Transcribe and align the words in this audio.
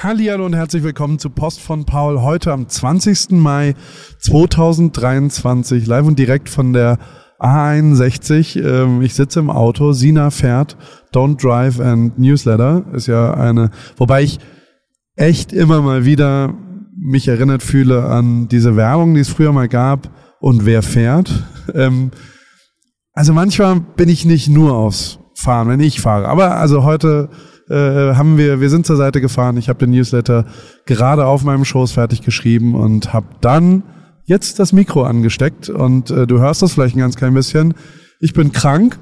Hallihallo 0.00 0.46
und 0.46 0.54
herzlich 0.54 0.84
willkommen 0.84 1.18
zu 1.18 1.28
Post 1.28 1.60
von 1.60 1.84
Paul. 1.84 2.20
Heute 2.20 2.52
am 2.52 2.68
20. 2.68 3.30
Mai 3.30 3.74
2023, 4.20 5.88
live 5.88 6.06
und 6.06 6.16
direkt 6.16 6.48
von 6.48 6.72
der 6.72 7.00
A61. 7.40 8.62
Ähm, 8.62 9.02
ich 9.02 9.14
sitze 9.14 9.40
im 9.40 9.50
Auto, 9.50 9.90
Sina 9.90 10.30
fährt, 10.30 10.76
Don't 11.12 11.42
Drive 11.42 11.80
and 11.80 12.16
Newsletter 12.16 12.84
ist 12.92 13.08
ja 13.08 13.34
eine, 13.34 13.72
wobei 13.96 14.22
ich 14.22 14.38
echt 15.16 15.52
immer 15.52 15.82
mal 15.82 16.04
wieder 16.04 16.54
mich 16.96 17.26
erinnert 17.26 17.64
fühle 17.64 18.04
an 18.04 18.46
diese 18.46 18.76
Werbung, 18.76 19.14
die 19.14 19.20
es 19.22 19.28
früher 19.28 19.50
mal 19.50 19.68
gab 19.68 20.12
und 20.38 20.64
wer 20.64 20.82
fährt. 20.82 21.42
Ähm, 21.74 22.12
also 23.14 23.32
manchmal 23.32 23.80
bin 23.80 24.08
ich 24.08 24.24
nicht 24.24 24.48
nur 24.48 24.74
aufs 24.74 25.18
Fahren, 25.34 25.66
wenn 25.66 25.80
ich 25.80 26.00
fahre, 26.00 26.28
aber 26.28 26.54
also 26.54 26.84
heute 26.84 27.30
äh, 27.68 28.14
haben 28.14 28.38
wir, 28.38 28.60
wir 28.60 28.70
sind 28.70 28.86
zur 28.86 28.96
Seite 28.96 29.20
gefahren. 29.20 29.56
Ich 29.56 29.68
habe 29.68 29.78
den 29.78 29.90
Newsletter 29.90 30.46
gerade 30.86 31.26
auf 31.26 31.44
meinem 31.44 31.64
Schoß 31.64 31.92
fertig 31.92 32.22
geschrieben 32.22 32.74
und 32.74 33.12
habe 33.12 33.26
dann 33.40 33.82
jetzt 34.24 34.58
das 34.58 34.72
Mikro 34.72 35.04
angesteckt 35.04 35.68
und 35.68 36.10
äh, 36.10 36.26
du 36.26 36.38
hörst 36.38 36.62
das 36.62 36.72
vielleicht 36.72 36.96
ein 36.96 37.00
ganz 37.00 37.16
klein 37.16 37.34
bisschen. 37.34 37.74
Ich 38.20 38.32
bin 38.32 38.52
krank 38.52 38.98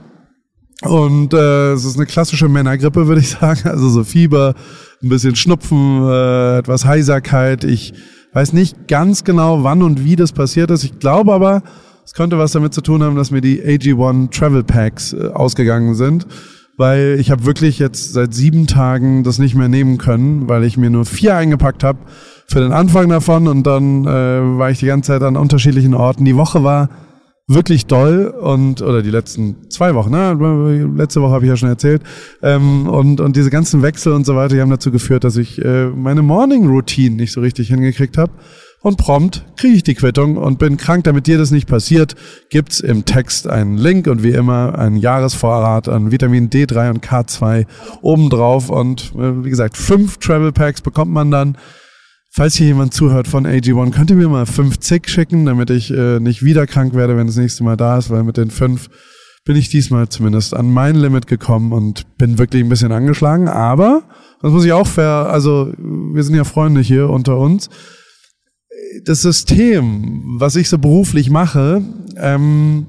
und 0.82 1.32
äh, 1.32 1.72
es 1.72 1.84
ist 1.84 1.96
eine 1.96 2.06
klassische 2.06 2.48
Männergrippe, 2.48 3.06
würde 3.06 3.20
ich 3.20 3.30
sagen. 3.40 3.68
Also 3.68 3.88
so 3.88 4.04
Fieber, 4.04 4.54
ein 5.02 5.08
bisschen 5.08 5.36
Schnupfen, 5.36 6.02
äh, 6.08 6.58
etwas 6.58 6.84
Heiserkeit. 6.84 7.64
Ich 7.64 7.94
weiß 8.32 8.52
nicht 8.52 8.88
ganz 8.88 9.24
genau, 9.24 9.64
wann 9.64 9.82
und 9.82 10.04
wie 10.04 10.16
das 10.16 10.32
passiert 10.32 10.70
ist. 10.70 10.84
Ich 10.84 10.98
glaube 10.98 11.32
aber, 11.32 11.62
es 12.04 12.14
könnte 12.14 12.38
was 12.38 12.52
damit 12.52 12.72
zu 12.74 12.80
tun 12.80 13.02
haben, 13.02 13.16
dass 13.16 13.30
mir 13.30 13.40
die 13.40 13.62
AG1 13.62 14.30
Travel 14.30 14.62
Packs 14.62 15.12
äh, 15.12 15.28
ausgegangen 15.28 15.94
sind 15.94 16.26
weil 16.76 17.16
ich 17.18 17.30
habe 17.30 17.46
wirklich 17.46 17.78
jetzt 17.78 18.12
seit 18.12 18.34
sieben 18.34 18.66
Tagen 18.66 19.24
das 19.24 19.38
nicht 19.38 19.54
mehr 19.54 19.68
nehmen 19.68 19.98
können, 19.98 20.48
weil 20.48 20.64
ich 20.64 20.76
mir 20.76 20.90
nur 20.90 21.04
vier 21.04 21.36
eingepackt 21.36 21.84
habe 21.84 21.98
für 22.46 22.60
den 22.60 22.72
Anfang 22.72 23.08
davon 23.08 23.48
und 23.48 23.66
dann 23.66 24.04
äh, 24.04 24.58
war 24.58 24.70
ich 24.70 24.78
die 24.78 24.86
ganze 24.86 25.12
Zeit 25.12 25.22
an 25.22 25.36
unterschiedlichen 25.36 25.94
Orten. 25.94 26.24
Die 26.24 26.36
Woche 26.36 26.62
war 26.62 26.90
wirklich 27.48 27.86
doll 27.86 28.26
und 28.26 28.82
oder 28.82 29.02
die 29.02 29.10
letzten 29.10 29.70
zwei 29.70 29.94
Wochen, 29.94 30.10
ne? 30.10 30.32
letzte 30.96 31.22
Woche 31.22 31.32
habe 31.32 31.44
ich 31.44 31.48
ja 31.48 31.56
schon 31.56 31.68
erzählt 31.68 32.02
ähm, 32.42 32.88
und 32.88 33.20
und 33.20 33.36
diese 33.36 33.50
ganzen 33.50 33.82
Wechsel 33.82 34.12
und 34.12 34.26
so 34.26 34.34
weiter, 34.34 34.56
die 34.56 34.60
haben 34.60 34.70
dazu 34.70 34.90
geführt, 34.90 35.22
dass 35.22 35.36
ich 35.36 35.64
äh, 35.64 35.86
meine 35.86 36.22
Morning 36.22 36.66
Routine 36.66 37.14
nicht 37.16 37.32
so 37.32 37.40
richtig 37.40 37.68
hingekriegt 37.68 38.18
habe 38.18 38.32
und 38.86 38.98
prompt 38.98 39.44
kriege 39.56 39.74
ich 39.74 39.82
die 39.82 39.96
Quittung 39.96 40.36
und 40.36 40.60
bin 40.60 40.76
krank. 40.76 41.02
Damit 41.02 41.26
dir 41.26 41.38
das 41.38 41.50
nicht 41.50 41.66
passiert, 41.66 42.14
gibt's 42.50 42.78
im 42.78 43.04
Text 43.04 43.48
einen 43.48 43.76
Link 43.78 44.06
und 44.06 44.22
wie 44.22 44.30
immer 44.30 44.78
einen 44.78 44.96
Jahresvorrat 44.96 45.88
an 45.88 46.12
Vitamin 46.12 46.50
D3 46.50 46.90
und 46.90 47.04
K2 47.04 47.66
obendrauf. 48.00 48.70
Und 48.70 49.12
äh, 49.16 49.44
wie 49.44 49.50
gesagt, 49.50 49.76
fünf 49.76 50.18
Travel 50.18 50.52
Packs 50.52 50.82
bekommt 50.82 51.10
man 51.10 51.32
dann. 51.32 51.58
Falls 52.30 52.54
hier 52.54 52.68
jemand 52.68 52.94
zuhört 52.94 53.26
von 53.26 53.44
AG1, 53.44 53.90
könnt 53.90 54.10
ihr 54.10 54.16
mir 54.16 54.28
mal 54.28 54.46
fünf 54.46 54.78
Zick 54.78 55.10
schicken, 55.10 55.46
damit 55.46 55.70
ich 55.70 55.90
äh, 55.90 56.20
nicht 56.20 56.44
wieder 56.44 56.68
krank 56.68 56.94
werde, 56.94 57.16
wenn 57.16 57.26
das 57.26 57.36
nächste 57.36 57.64
Mal 57.64 57.76
da 57.76 57.98
ist, 57.98 58.10
weil 58.10 58.22
mit 58.22 58.36
den 58.36 58.52
fünf 58.52 58.88
bin 59.44 59.56
ich 59.56 59.68
diesmal 59.68 60.08
zumindest 60.10 60.54
an 60.54 60.70
mein 60.70 60.94
Limit 60.94 61.26
gekommen 61.26 61.72
und 61.72 62.16
bin 62.18 62.38
wirklich 62.38 62.62
ein 62.62 62.68
bisschen 62.68 62.92
angeschlagen. 62.92 63.48
Aber, 63.48 64.04
das 64.42 64.52
muss 64.52 64.64
ich 64.64 64.72
auch 64.72 64.86
fair, 64.86 65.26
also 65.28 65.72
wir 65.76 66.22
sind 66.22 66.36
ja 66.36 66.44
Freunde 66.44 66.82
hier 66.82 67.10
unter 67.10 67.36
uns 67.36 67.68
das 69.04 69.22
System, 69.22 70.36
was 70.38 70.56
ich 70.56 70.68
so 70.68 70.78
beruflich 70.78 71.30
mache, 71.30 71.82
ähm, 72.16 72.86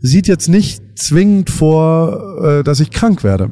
sieht 0.00 0.26
jetzt 0.26 0.48
nicht 0.48 0.98
zwingend 0.98 1.50
vor, 1.50 2.38
äh, 2.42 2.62
dass 2.64 2.80
ich 2.80 2.90
krank 2.90 3.24
werde. 3.24 3.50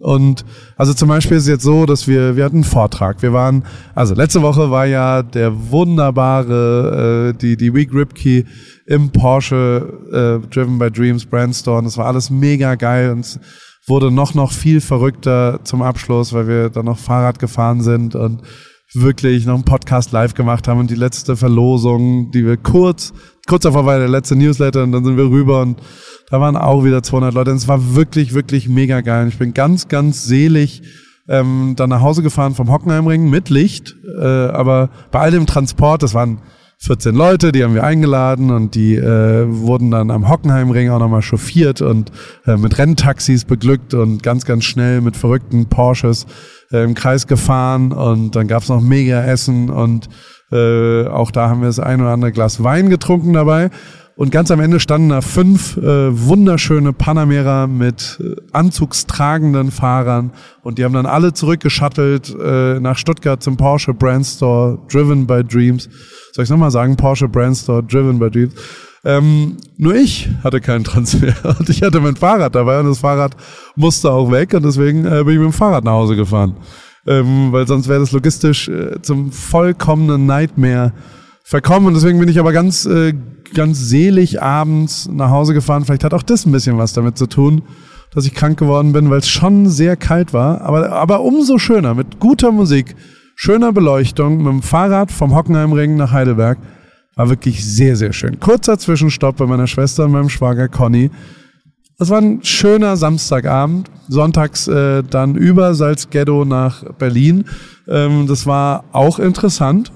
Und 0.00 0.44
also 0.76 0.94
zum 0.94 1.08
Beispiel 1.08 1.36
ist 1.36 1.44
es 1.44 1.48
jetzt 1.48 1.62
so, 1.62 1.86
dass 1.86 2.08
wir, 2.08 2.36
wir 2.36 2.44
hatten 2.44 2.56
einen 2.56 2.64
Vortrag. 2.64 3.22
Wir 3.22 3.32
waren, 3.32 3.64
also 3.94 4.14
letzte 4.14 4.42
Woche 4.42 4.70
war 4.70 4.86
ja 4.86 5.22
der 5.22 5.70
wunderbare, 5.70 7.32
äh, 7.34 7.38
die, 7.38 7.56
die 7.56 7.72
Week 7.72 7.92
Ripkey 7.94 8.44
im 8.86 9.10
Porsche 9.10 10.42
äh, 10.42 10.48
Driven 10.48 10.78
by 10.78 10.90
Dreams 10.90 11.24
Brandstore. 11.24 11.84
Das 11.84 11.96
war 11.98 12.06
alles 12.06 12.30
mega 12.30 12.74
geil 12.74 13.12
und 13.12 13.38
wurde 13.86 14.10
noch, 14.10 14.34
noch 14.34 14.52
viel 14.52 14.80
verrückter 14.80 15.60
zum 15.64 15.82
Abschluss, 15.82 16.32
weil 16.32 16.48
wir 16.48 16.70
dann 16.70 16.86
noch 16.86 16.98
Fahrrad 16.98 17.38
gefahren 17.38 17.82
sind 17.82 18.14
und 18.14 18.42
wirklich 18.94 19.46
noch 19.46 19.54
einen 19.54 19.64
Podcast 19.64 20.12
live 20.12 20.34
gemacht 20.34 20.68
haben 20.68 20.80
und 20.80 20.90
die 20.90 20.96
letzte 20.96 21.36
Verlosung, 21.36 22.30
die 22.30 22.44
wir 22.44 22.56
kurz, 22.56 23.12
kurz 23.46 23.62
davor 23.62 23.86
war 23.86 23.98
der 23.98 24.08
letzte 24.08 24.36
Newsletter 24.36 24.82
und 24.82 24.92
dann 24.92 25.04
sind 25.04 25.16
wir 25.16 25.30
rüber 25.30 25.62
und 25.62 25.80
da 26.30 26.40
waren 26.40 26.56
auch 26.56 26.84
wieder 26.84 27.02
200 27.02 27.34
Leute 27.34 27.50
und 27.50 27.56
es 27.56 27.68
war 27.68 27.94
wirklich, 27.94 28.34
wirklich 28.34 28.68
mega 28.68 29.00
geil. 29.00 29.24
Und 29.24 29.28
ich 29.28 29.38
bin 29.38 29.54
ganz, 29.54 29.88
ganz 29.88 30.24
selig 30.24 30.82
ähm, 31.28 31.74
dann 31.76 31.90
nach 31.90 32.00
Hause 32.00 32.22
gefahren 32.22 32.54
vom 32.54 32.70
Hockenheimring 32.70 33.28
mit 33.28 33.48
Licht, 33.48 33.94
äh, 34.18 34.24
aber 34.24 34.90
bei 35.10 35.20
all 35.20 35.30
dem 35.30 35.46
Transport, 35.46 36.02
das 36.02 36.14
waren 36.14 36.40
14 36.84 37.14
Leute, 37.14 37.52
die 37.52 37.62
haben 37.62 37.74
wir 37.74 37.84
eingeladen 37.84 38.50
und 38.50 38.74
die 38.74 38.96
äh, 38.96 39.46
wurden 39.46 39.92
dann 39.92 40.10
am 40.10 40.28
Hockenheimring 40.28 40.90
auch 40.90 40.98
nochmal 40.98 41.22
chauffiert 41.22 41.80
und 41.80 42.10
äh, 42.44 42.56
mit 42.56 42.76
Renntaxis 42.76 43.44
beglückt 43.44 43.94
und 43.94 44.24
ganz, 44.24 44.44
ganz 44.44 44.64
schnell 44.64 45.00
mit 45.00 45.16
verrückten 45.16 45.66
Porsches 45.66 46.26
äh, 46.72 46.82
im 46.82 46.94
Kreis 46.94 47.28
gefahren 47.28 47.92
und 47.92 48.34
dann 48.34 48.48
gab's 48.48 48.68
noch 48.68 48.80
mega 48.80 49.22
Essen 49.22 49.70
und 49.70 50.08
äh, 50.50 51.06
auch 51.06 51.30
da 51.30 51.48
haben 51.48 51.60
wir 51.60 51.68
das 51.68 51.78
ein 51.78 52.00
oder 52.00 52.10
andere 52.10 52.32
Glas 52.32 52.64
Wein 52.64 52.90
getrunken 52.90 53.32
dabei. 53.32 53.70
Und 54.14 54.30
ganz 54.30 54.50
am 54.50 54.60
Ende 54.60 54.78
standen 54.78 55.08
da 55.08 55.20
fünf 55.22 55.76
äh, 55.78 55.82
wunderschöne 55.82 56.92
Panamera 56.92 57.66
mit 57.66 58.18
äh, 58.22 58.36
anzugstragenden 58.52 59.70
Fahrern 59.70 60.32
und 60.62 60.78
die 60.78 60.84
haben 60.84 60.92
dann 60.92 61.06
alle 61.06 61.32
zurückgeschattelt 61.32 62.34
äh, 62.38 62.78
nach 62.78 62.98
Stuttgart 62.98 63.42
zum 63.42 63.56
Porsche 63.56 63.94
Brand 63.94 64.26
Store, 64.26 64.78
driven 64.90 65.26
by 65.26 65.42
Dreams. 65.42 65.88
Soll 66.32 66.44
ich 66.44 66.50
nochmal 66.50 66.70
sagen? 66.70 66.96
Porsche 66.96 67.26
Brand 67.26 67.56
Store, 67.56 67.82
driven 67.82 68.18
by 68.18 68.30
Dreams. 68.30 68.52
Ähm, 69.04 69.56
nur 69.78 69.94
ich 69.94 70.28
hatte 70.44 70.60
keinen 70.60 70.84
Transfer 70.84 71.34
und 71.58 71.68
ich 71.70 71.82
hatte 71.82 72.00
mein 72.00 72.14
Fahrrad 72.14 72.54
dabei 72.54 72.80
und 72.80 72.86
das 72.86 72.98
Fahrrad 72.98 73.34
musste 73.76 74.10
auch 74.10 74.30
weg 74.30 74.52
und 74.54 74.64
deswegen 74.64 75.06
äh, 75.06 75.24
bin 75.24 75.34
ich 75.34 75.40
mit 75.40 75.48
dem 75.48 75.52
Fahrrad 75.52 75.84
nach 75.84 75.92
Hause 75.92 76.16
gefahren. 76.16 76.56
Ähm, 77.06 77.50
weil 77.50 77.66
sonst 77.66 77.88
wäre 77.88 77.98
das 77.98 78.12
logistisch 78.12 78.68
äh, 78.68 79.00
zum 79.02 79.32
vollkommenen 79.32 80.26
Nightmare 80.26 80.92
verkommen 81.44 81.88
und 81.88 81.94
deswegen 81.94 82.18
bin 82.18 82.28
ich 82.28 82.38
aber 82.38 82.52
ganz, 82.52 82.86
äh, 82.86 83.14
ganz 83.54 83.78
selig 83.78 84.42
abends 84.42 85.08
nach 85.12 85.30
Hause 85.30 85.54
gefahren. 85.54 85.84
Vielleicht 85.84 86.04
hat 86.04 86.14
auch 86.14 86.22
das 86.22 86.46
ein 86.46 86.52
bisschen 86.52 86.78
was 86.78 86.92
damit 86.92 87.18
zu 87.18 87.26
tun, 87.26 87.62
dass 88.14 88.26
ich 88.26 88.34
krank 88.34 88.58
geworden 88.58 88.92
bin, 88.92 89.10
weil 89.10 89.18
es 89.18 89.28
schon 89.28 89.68
sehr 89.68 89.96
kalt 89.96 90.32
war, 90.32 90.60
aber, 90.62 90.92
aber 90.92 91.20
umso 91.22 91.58
schöner, 91.58 91.94
mit 91.94 92.20
guter 92.20 92.52
Musik, 92.52 92.94
schöner 93.34 93.72
Beleuchtung, 93.72 94.38
mit 94.38 94.46
dem 94.46 94.62
Fahrrad 94.62 95.10
vom 95.10 95.34
Hockenheimring 95.34 95.96
nach 95.96 96.12
Heidelberg 96.12 96.58
war 97.14 97.28
wirklich 97.28 97.64
sehr, 97.64 97.96
sehr 97.96 98.12
schön. 98.12 98.40
Kurzer 98.40 98.78
Zwischenstopp 98.78 99.36
bei 99.36 99.46
meiner 99.46 99.66
Schwester 99.66 100.04
und 100.04 100.12
meinem 100.12 100.28
Schwager 100.28 100.68
Conny. 100.68 101.10
Das 101.98 102.10
war 102.10 102.18
ein 102.18 102.42
schöner 102.42 102.96
Samstagabend. 102.96 103.90
Sonntags 104.08 104.66
äh, 104.66 105.02
dann 105.02 105.36
über 105.36 105.74
Salzghetto 105.74 106.44
nach 106.44 106.84
Berlin. 106.94 107.44
Ähm, 107.86 108.26
das 108.26 108.46
war 108.46 108.84
auch 108.92 109.18
interessant, 109.18 109.92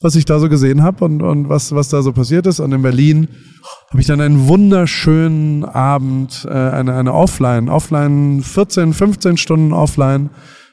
was 0.00 0.14
ich 0.14 0.24
da 0.24 0.38
so 0.38 0.48
gesehen 0.48 0.82
habe 0.82 1.04
und, 1.04 1.22
und 1.22 1.48
was, 1.48 1.74
was 1.74 1.88
da 1.88 2.02
so 2.02 2.12
passiert 2.12 2.46
ist. 2.46 2.60
Und 2.60 2.72
in 2.72 2.82
Berlin 2.82 3.28
habe 3.90 4.00
ich 4.00 4.06
dann 4.06 4.20
einen 4.20 4.46
wunderschönen 4.46 5.64
Abend, 5.64 6.46
äh, 6.48 6.52
eine, 6.52 6.94
eine 6.94 7.14
Offline, 7.14 7.68
Offline 7.68 8.42
14, 8.42 8.92
15 8.92 9.36
Stunden 9.36 9.72
Offline 9.72 10.30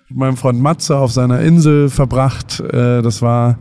mit 0.09 0.19
meinem 0.19 0.37
Freund 0.37 0.61
Matze 0.61 0.97
auf 0.97 1.11
seiner 1.11 1.39
Insel 1.41 1.89
verbracht. 1.89 2.59
Äh, 2.59 3.01
das 3.01 3.21
war 3.21 3.57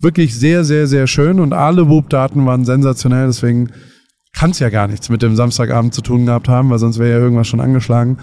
wirklich 0.00 0.38
sehr, 0.38 0.64
sehr, 0.64 0.86
sehr 0.86 1.06
schön 1.06 1.40
und 1.40 1.52
alle 1.52 1.88
Whoop-Daten 1.88 2.46
waren 2.46 2.64
sensationell, 2.64 3.26
deswegen 3.26 3.70
kann 4.32 4.52
es 4.52 4.60
ja 4.60 4.70
gar 4.70 4.86
nichts 4.86 5.08
mit 5.08 5.22
dem 5.22 5.34
Samstagabend 5.36 5.92
zu 5.92 6.02
tun 6.02 6.24
gehabt 6.24 6.48
haben, 6.48 6.70
weil 6.70 6.78
sonst 6.78 6.98
wäre 6.98 7.10
ja 7.10 7.18
irgendwas 7.18 7.48
schon 7.48 7.60
angeschlagen. 7.60 8.18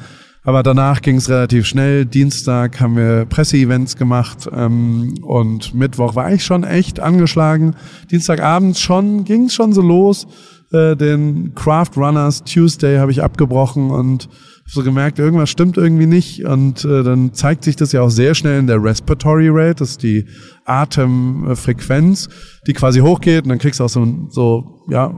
Aber 0.48 0.64
danach 0.64 1.02
ging 1.02 1.18
es 1.18 1.28
relativ 1.28 1.66
schnell. 1.66 2.06
Dienstag 2.06 2.80
haben 2.80 2.96
wir 2.96 3.26
Presseevents 3.26 3.98
gemacht 3.98 4.50
ähm, 4.56 5.16
und 5.22 5.74
Mittwoch 5.74 6.16
war 6.16 6.32
ich 6.32 6.46
schon 6.46 6.64
echt 6.64 7.02
angeschlagen. 7.02 7.76
Dienstagabend 8.12 8.78
schon 8.78 9.26
ging 9.26 9.48
es 9.48 9.54
schon 9.54 9.74
so 9.74 9.82
los. 9.82 10.26
Äh, 10.72 10.96
den 10.96 11.54
Craft 11.54 11.98
Runners 11.98 12.46
Tuesday 12.46 12.98
habe 12.98 13.12
ich 13.12 13.22
abgebrochen 13.22 13.90
und 13.90 14.30
so 14.66 14.84
gemerkt, 14.84 15.20
irgendwas 15.20 15.50
stimmt 15.50 15.76
irgendwie 15.76 16.06
nicht. 16.06 16.46
Und 16.46 16.86
äh, 16.86 17.04
dann 17.04 17.34
zeigt 17.34 17.66
sich 17.66 17.76
das 17.76 17.92
ja 17.92 18.00
auch 18.00 18.10
sehr 18.10 18.34
schnell 18.34 18.58
in 18.58 18.68
der 18.68 18.82
Respiratory 18.82 19.50
Rate, 19.52 19.80
das 19.80 19.90
ist 19.90 20.04
die 20.04 20.28
Atemfrequenz, 20.64 22.30
die 22.66 22.72
quasi 22.72 23.02
hochgeht. 23.02 23.44
Und 23.44 23.50
dann 23.50 23.60
kriegst 23.60 23.82
du 23.82 23.84
auch 23.84 23.90
so, 23.90 24.08
so 24.30 24.86
ja, 24.90 25.14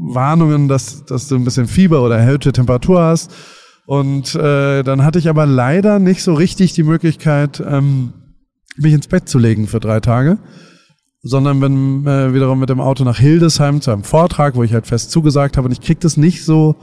Warnungen, 0.00 0.68
dass, 0.68 1.04
dass 1.04 1.28
du 1.28 1.34
ein 1.34 1.44
bisschen 1.44 1.66
Fieber 1.66 2.02
oder 2.02 2.16
erhöhte 2.16 2.52
Temperatur 2.52 3.02
hast. 3.02 3.30
Und 3.86 4.34
äh, 4.34 4.82
dann 4.82 5.04
hatte 5.04 5.18
ich 5.18 5.28
aber 5.28 5.46
leider 5.46 5.98
nicht 5.98 6.22
so 6.22 6.34
richtig 6.34 6.72
die 6.72 6.84
Möglichkeit, 6.84 7.62
ähm, 7.66 8.12
mich 8.76 8.92
ins 8.92 9.08
Bett 9.08 9.28
zu 9.28 9.38
legen 9.38 9.66
für 9.66 9.80
drei 9.80 10.00
Tage, 10.00 10.38
sondern 11.22 11.60
bin 11.60 12.06
äh, 12.06 12.32
wiederum 12.32 12.60
mit 12.60 12.70
dem 12.70 12.80
Auto 12.80 13.04
nach 13.04 13.18
Hildesheim 13.18 13.80
zu 13.80 13.90
einem 13.90 14.04
Vortrag, 14.04 14.54
wo 14.54 14.62
ich 14.62 14.72
halt 14.72 14.86
fest 14.86 15.10
zugesagt 15.10 15.56
habe. 15.56 15.66
Und 15.66 15.72
ich 15.72 15.80
krieg 15.80 16.00
das 16.00 16.16
nicht 16.16 16.44
so 16.44 16.76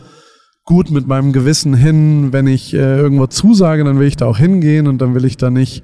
gut 0.66 0.92
mit 0.92 1.08
meinem 1.08 1.34
Gewissen 1.34 1.74
hin. 1.74 2.32
Wenn 2.32 2.48
ich 2.48 2.74
äh, 2.74 2.98
irgendwo 2.98 3.28
zusage, 3.28 3.84
dann 3.84 4.00
will 4.00 4.08
ich 4.08 4.18
da 4.18 4.26
auch 4.26 4.38
hingehen 4.38 4.88
und 4.88 5.00
dann 5.00 5.16
will 5.16 5.26
ich 5.26 5.38
da 5.38 5.50
nicht 5.50 5.84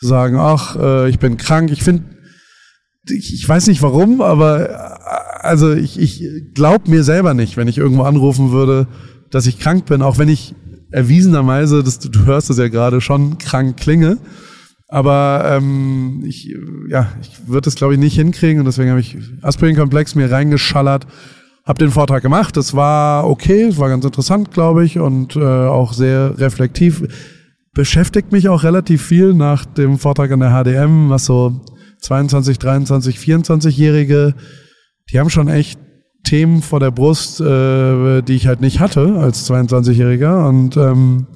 sagen, 0.00 0.36
ach, 0.36 0.76
äh, 0.76 1.08
ich 1.08 1.18
bin 1.18 1.36
krank. 1.36 1.70
Ich 1.70 1.82
finde, 1.82 2.04
ich, 3.08 3.32
ich 3.32 3.48
weiß 3.48 3.68
nicht 3.68 3.82
warum, 3.82 4.20
aber 4.20 4.70
äh, 4.70 4.74
also 5.40 5.72
ich, 5.72 5.98
ich 5.98 6.52
glaube 6.54 6.90
mir 6.90 7.04
selber 7.04 7.34
nicht, 7.34 7.56
wenn 7.56 7.68
ich 7.68 7.78
irgendwo 7.78 8.02
anrufen 8.02 8.52
würde, 8.52 8.88
dass 9.30 9.46
ich 9.46 9.58
krank 9.58 9.86
bin, 9.86 10.02
auch 10.02 10.18
wenn 10.18 10.28
ich 10.28 10.54
erwiesenerweise, 10.90 11.82
das, 11.82 11.98
du 11.98 12.24
hörst 12.24 12.50
es 12.50 12.58
ja 12.58 12.68
gerade, 12.68 13.00
schon 13.00 13.38
krank 13.38 13.76
klinge. 13.76 14.18
Aber 14.88 15.44
ähm, 15.46 16.22
ich, 16.24 16.54
ja, 16.88 17.12
ich 17.20 17.48
würde 17.48 17.62
das 17.62 17.74
glaube 17.74 17.94
ich 17.94 18.00
nicht 18.00 18.14
hinkriegen 18.14 18.60
und 18.60 18.66
deswegen 18.66 18.90
habe 18.90 19.00
ich 19.00 19.18
Aspirin-Komplex 19.42 20.14
mir 20.14 20.30
reingeschallert, 20.30 21.06
habe 21.64 21.78
den 21.78 21.90
Vortrag 21.90 22.22
gemacht. 22.22 22.56
Das 22.56 22.74
war 22.74 23.28
okay, 23.28 23.64
es 23.64 23.78
war 23.78 23.88
ganz 23.88 24.04
interessant, 24.04 24.52
glaube 24.52 24.84
ich, 24.84 24.98
und 25.00 25.34
äh, 25.34 25.40
auch 25.40 25.92
sehr 25.92 26.38
reflektiv. 26.38 27.02
Beschäftigt 27.74 28.30
mich 28.30 28.48
auch 28.48 28.62
relativ 28.62 29.02
viel 29.02 29.34
nach 29.34 29.64
dem 29.66 29.98
Vortrag 29.98 30.30
an 30.30 30.40
der 30.40 30.50
HDM, 30.50 31.10
was 31.10 31.24
so 31.24 31.60
22, 32.00 32.58
23, 32.58 33.18
24-Jährige, 33.18 34.34
die 35.10 35.18
haben 35.18 35.30
schon 35.30 35.48
echt 35.48 35.80
Themen 36.26 36.60
vor 36.60 36.80
der 36.80 36.90
Brust, 36.90 37.40
äh, 37.40 38.20
die 38.22 38.34
ich 38.34 38.46
halt 38.46 38.60
nicht 38.60 38.80
hatte 38.80 39.16
als 39.18 39.48
22-Jähriger. 39.48 40.48
Und 40.48 40.76
ähm, 40.76 41.26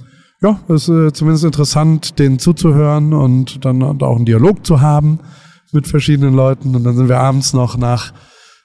ja, 0.42 0.58
es 0.68 0.88
ist 0.88 0.88
äh, 0.88 1.12
zumindest 1.12 1.44
interessant, 1.44 2.18
denen 2.18 2.38
zuzuhören 2.38 3.14
und 3.14 3.64
dann 3.64 3.82
auch 3.82 4.16
einen 4.16 4.26
Dialog 4.26 4.66
zu 4.66 4.80
haben 4.80 5.20
mit 5.72 5.86
verschiedenen 5.86 6.34
Leuten. 6.34 6.74
Und 6.74 6.84
dann 6.84 6.96
sind 6.96 7.08
wir 7.08 7.20
abends 7.20 7.52
noch 7.52 7.76
nach 7.76 8.12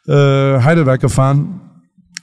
äh, 0.08 0.62
Heidelberg 0.62 1.00
gefahren, 1.00 1.62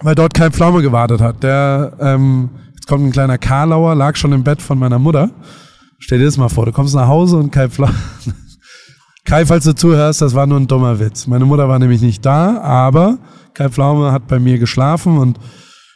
weil 0.00 0.16
dort 0.16 0.34
Kai 0.34 0.50
Pflaume 0.50 0.82
gewartet 0.82 1.20
hat. 1.20 1.43
Der, 1.43 1.93
ähm, 2.00 2.50
jetzt 2.75 2.88
kommt 2.88 3.04
ein 3.04 3.12
kleiner 3.12 3.38
Karlauer, 3.38 3.94
lag 3.94 4.16
schon 4.16 4.32
im 4.32 4.43
Bett 4.43 4.60
von 4.60 4.78
meiner 4.78 4.99
Mutter. 4.99 5.31
Stell 6.00 6.19
dir 6.19 6.25
das 6.25 6.37
mal 6.37 6.49
vor, 6.49 6.66
du 6.66 6.72
kommst 6.72 6.94
nach 6.94 7.06
Hause 7.06 7.37
und 7.37 7.52
Kai 7.52 7.69
Pflaume... 7.69 7.94
Kai, 9.25 9.46
falls 9.46 9.64
du 9.64 9.72
zuhörst, 9.72 10.20
das 10.20 10.34
war 10.34 10.46
nur 10.46 10.58
ein 10.58 10.66
dummer 10.66 10.99
Witz. 10.99 11.28
Meine 11.28 11.44
Mutter 11.44 11.69
war 11.69 11.78
nämlich 11.78 12.02
nicht 12.02 12.26
da, 12.26 12.60
aber 12.60 13.19
Kai 13.54 13.69
Pflaume 13.69 14.12
hat 14.12 14.28
bei 14.28 14.38
mir 14.38 14.58
geschlafen 14.58 15.19
und 15.19 15.38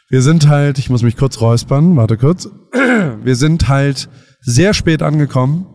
wir 0.09 0.21
sind 0.21 0.47
halt, 0.47 0.79
ich 0.79 0.89
muss 0.89 1.03
mich 1.03 1.17
kurz 1.17 1.41
räuspern, 1.41 1.95
warte 1.95 2.17
kurz. 2.17 2.49
Wir 3.23 3.35
sind 3.35 3.67
halt 3.67 4.07
sehr 4.39 4.73
spät 4.73 5.03
angekommen 5.03 5.67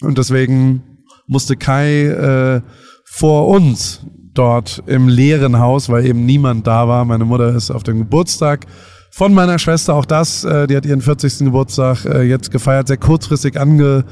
und 0.00 0.16
deswegen 0.16 1.00
musste 1.26 1.56
Kai 1.56 2.04
äh, 2.04 2.60
vor 3.04 3.48
uns 3.48 4.06
dort 4.32 4.82
im 4.86 5.08
leeren 5.08 5.58
Haus, 5.58 5.88
weil 5.88 6.06
eben 6.06 6.24
niemand 6.24 6.66
da 6.66 6.86
war. 6.86 7.04
Meine 7.04 7.24
Mutter 7.24 7.54
ist 7.54 7.72
auf 7.72 7.82
dem 7.82 7.98
Geburtstag 7.98 8.66
von 9.10 9.32
meiner 9.32 9.58
Schwester, 9.58 9.94
auch 9.94 10.04
das, 10.04 10.44
äh, 10.44 10.66
die 10.66 10.76
hat 10.76 10.86
ihren 10.86 11.00
40. 11.00 11.38
Geburtstag 11.40 12.04
äh, 12.04 12.22
jetzt 12.22 12.50
gefeiert, 12.50 12.88
sehr 12.88 12.96
kurzfristig 12.96 13.58
ange 13.58 14.04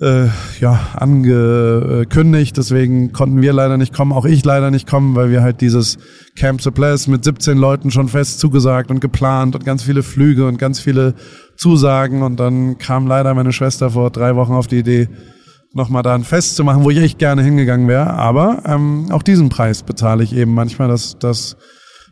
äh, 0.00 0.28
ja, 0.60 0.80
angekündigt. 0.94 2.56
Deswegen 2.56 3.12
konnten 3.12 3.42
wir 3.42 3.52
leider 3.52 3.76
nicht 3.76 3.94
kommen, 3.94 4.12
auch 4.12 4.24
ich 4.24 4.44
leider 4.44 4.70
nicht 4.70 4.88
kommen, 4.88 5.14
weil 5.14 5.30
wir 5.30 5.42
halt 5.42 5.60
dieses 5.60 5.98
Camp 6.36 6.62
Supplies 6.62 7.06
mit 7.06 7.24
17 7.24 7.58
Leuten 7.58 7.90
schon 7.90 8.08
fest 8.08 8.40
zugesagt 8.40 8.90
und 8.90 9.00
geplant 9.00 9.54
und 9.54 9.64
ganz 9.64 9.82
viele 9.82 10.02
Flüge 10.02 10.46
und 10.46 10.58
ganz 10.58 10.80
viele 10.80 11.14
Zusagen. 11.56 12.22
Und 12.22 12.40
dann 12.40 12.78
kam 12.78 13.06
leider 13.06 13.34
meine 13.34 13.52
Schwester 13.52 13.90
vor 13.90 14.10
drei 14.10 14.36
Wochen 14.36 14.54
auf 14.54 14.66
die 14.66 14.78
Idee, 14.78 15.08
nochmal 15.72 16.02
da 16.02 16.14
ein 16.14 16.24
Fest 16.24 16.56
zu 16.56 16.64
machen, 16.64 16.82
wo 16.82 16.90
ich 16.90 16.98
echt 16.98 17.18
gerne 17.18 17.42
hingegangen 17.42 17.86
wäre. 17.86 18.10
Aber 18.10 18.62
ähm, 18.66 19.08
auch 19.10 19.22
diesen 19.22 19.50
Preis 19.50 19.82
bezahle 19.82 20.24
ich 20.24 20.34
eben 20.34 20.54
manchmal, 20.54 20.88
dass, 20.88 21.18
dass 21.18 21.56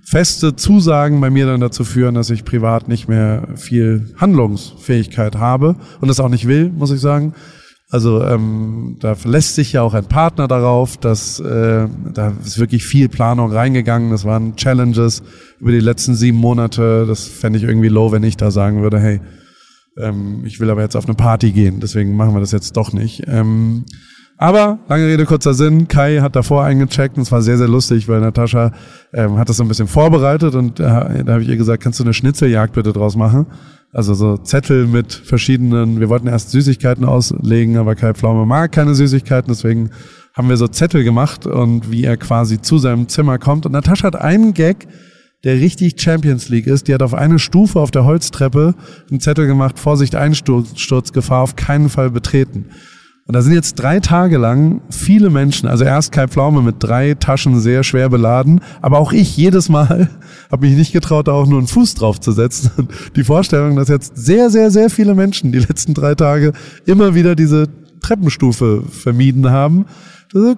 feste 0.04 0.56
Zusagen 0.56 1.20
bei 1.20 1.30
mir 1.30 1.46
dann 1.46 1.60
dazu 1.60 1.84
führen, 1.84 2.14
dass 2.14 2.30
ich 2.30 2.44
privat 2.44 2.88
nicht 2.88 3.08
mehr 3.08 3.48
viel 3.56 4.14
Handlungsfähigkeit 4.18 5.36
habe 5.36 5.76
und 6.00 6.08
das 6.08 6.20
auch 6.20 6.28
nicht 6.28 6.46
will, 6.46 6.70
muss 6.70 6.90
ich 6.90 7.00
sagen. 7.00 7.34
Also 7.90 8.22
ähm, 8.22 8.96
da 9.00 9.14
verlässt 9.14 9.54
sich 9.54 9.72
ja 9.72 9.82
auch 9.82 9.94
ein 9.94 10.04
Partner 10.04 10.46
darauf, 10.46 10.98
dass 10.98 11.40
äh, 11.40 11.86
da 12.12 12.32
ist 12.44 12.58
wirklich 12.58 12.84
viel 12.84 13.08
Planung 13.08 13.50
reingegangen. 13.50 14.10
Das 14.10 14.26
waren 14.26 14.56
Challenges 14.56 15.22
über 15.58 15.72
die 15.72 15.80
letzten 15.80 16.14
sieben 16.14 16.36
Monate. 16.36 17.06
Das 17.06 17.26
fände 17.26 17.58
ich 17.58 17.64
irgendwie 17.64 17.88
low, 17.88 18.12
wenn 18.12 18.24
ich 18.24 18.36
da 18.36 18.50
sagen 18.50 18.82
würde, 18.82 19.00
hey, 19.00 19.20
ähm, 19.98 20.42
ich 20.44 20.60
will 20.60 20.70
aber 20.70 20.82
jetzt 20.82 20.96
auf 20.96 21.06
eine 21.06 21.14
Party 21.14 21.50
gehen, 21.52 21.80
deswegen 21.80 22.14
machen 22.14 22.34
wir 22.34 22.40
das 22.40 22.52
jetzt 22.52 22.76
doch 22.76 22.92
nicht. 22.92 23.24
Ähm, 23.26 23.84
aber 24.36 24.78
lange 24.88 25.06
Rede, 25.06 25.24
kurzer 25.24 25.52
Sinn, 25.52 25.88
Kai 25.88 26.20
hat 26.20 26.36
davor 26.36 26.62
eingecheckt 26.62 27.16
und 27.16 27.22
es 27.22 27.32
war 27.32 27.42
sehr, 27.42 27.58
sehr 27.58 27.66
lustig, 27.66 28.06
weil 28.06 28.20
Natascha 28.20 28.72
ähm, 29.12 29.36
hat 29.36 29.48
das 29.48 29.56
so 29.56 29.64
ein 29.64 29.68
bisschen 29.68 29.88
vorbereitet 29.88 30.54
und 30.54 30.78
äh, 30.78 30.84
da 30.84 31.32
habe 31.32 31.42
ich 31.42 31.48
ihr 31.48 31.56
gesagt, 31.56 31.82
kannst 31.82 31.98
du 31.98 32.04
eine 32.04 32.14
Schnitzeljagd 32.14 32.74
bitte 32.74 32.92
draus 32.92 33.16
machen? 33.16 33.46
Also 33.92 34.14
so 34.14 34.36
Zettel 34.36 34.86
mit 34.86 35.12
verschiedenen, 35.12 35.98
wir 35.98 36.08
wollten 36.08 36.26
erst 36.26 36.50
Süßigkeiten 36.50 37.04
auslegen, 37.04 37.78
aber 37.78 37.94
Kai 37.94 38.12
Pflaume 38.12 38.44
mag 38.44 38.70
keine 38.72 38.94
Süßigkeiten, 38.94 39.48
deswegen 39.48 39.90
haben 40.34 40.48
wir 40.48 40.56
so 40.58 40.68
Zettel 40.68 41.04
gemacht 41.04 41.46
und 41.46 41.90
wie 41.90 42.04
er 42.04 42.16
quasi 42.16 42.60
zu 42.60 42.78
seinem 42.78 43.08
Zimmer 43.08 43.38
kommt. 43.38 43.66
Und 43.66 43.72
Natascha 43.72 44.04
hat 44.04 44.16
einen 44.16 44.52
Gag, 44.54 44.86
der 45.44 45.54
richtig 45.54 46.00
Champions 46.00 46.48
League 46.48 46.66
ist. 46.66 46.88
Die 46.88 46.94
hat 46.94 47.02
auf 47.02 47.14
eine 47.14 47.38
Stufe 47.38 47.80
auf 47.80 47.90
der 47.90 48.04
Holztreppe 48.04 48.74
einen 49.10 49.20
Zettel 49.20 49.46
gemacht, 49.46 49.78
Vorsicht, 49.78 50.14
Einsturzgefahr, 50.14 51.42
auf 51.42 51.56
keinen 51.56 51.88
Fall 51.88 52.10
betreten. 52.10 52.66
Und 53.28 53.34
da 53.34 53.42
sind 53.42 53.52
jetzt 53.52 53.74
drei 53.74 54.00
Tage 54.00 54.38
lang 54.38 54.80
viele 54.88 55.28
Menschen, 55.28 55.68
also 55.68 55.84
erst 55.84 56.12
Kai 56.12 56.28
Pflaume 56.28 56.62
mit 56.62 56.76
drei 56.78 57.12
Taschen 57.12 57.60
sehr 57.60 57.84
schwer 57.84 58.08
beladen, 58.08 58.62
aber 58.80 58.98
auch 58.98 59.12
ich 59.12 59.36
jedes 59.36 59.68
Mal 59.68 60.08
habe 60.50 60.66
mich 60.66 60.74
nicht 60.74 60.94
getraut, 60.94 61.28
da 61.28 61.32
auch 61.32 61.46
nur 61.46 61.58
einen 61.58 61.66
Fuß 61.66 61.94
drauf 61.94 62.18
zu 62.20 62.32
setzen. 62.32 62.88
Die 63.16 63.24
Vorstellung, 63.24 63.76
dass 63.76 63.88
jetzt 63.88 64.16
sehr, 64.16 64.48
sehr, 64.48 64.70
sehr 64.70 64.88
viele 64.88 65.14
Menschen 65.14 65.52
die 65.52 65.58
letzten 65.58 65.92
drei 65.92 66.14
Tage 66.14 66.54
immer 66.86 67.14
wieder 67.14 67.34
diese 67.34 67.68
Treppenstufe 68.00 68.82
vermieden 68.88 69.50
haben, 69.50 69.86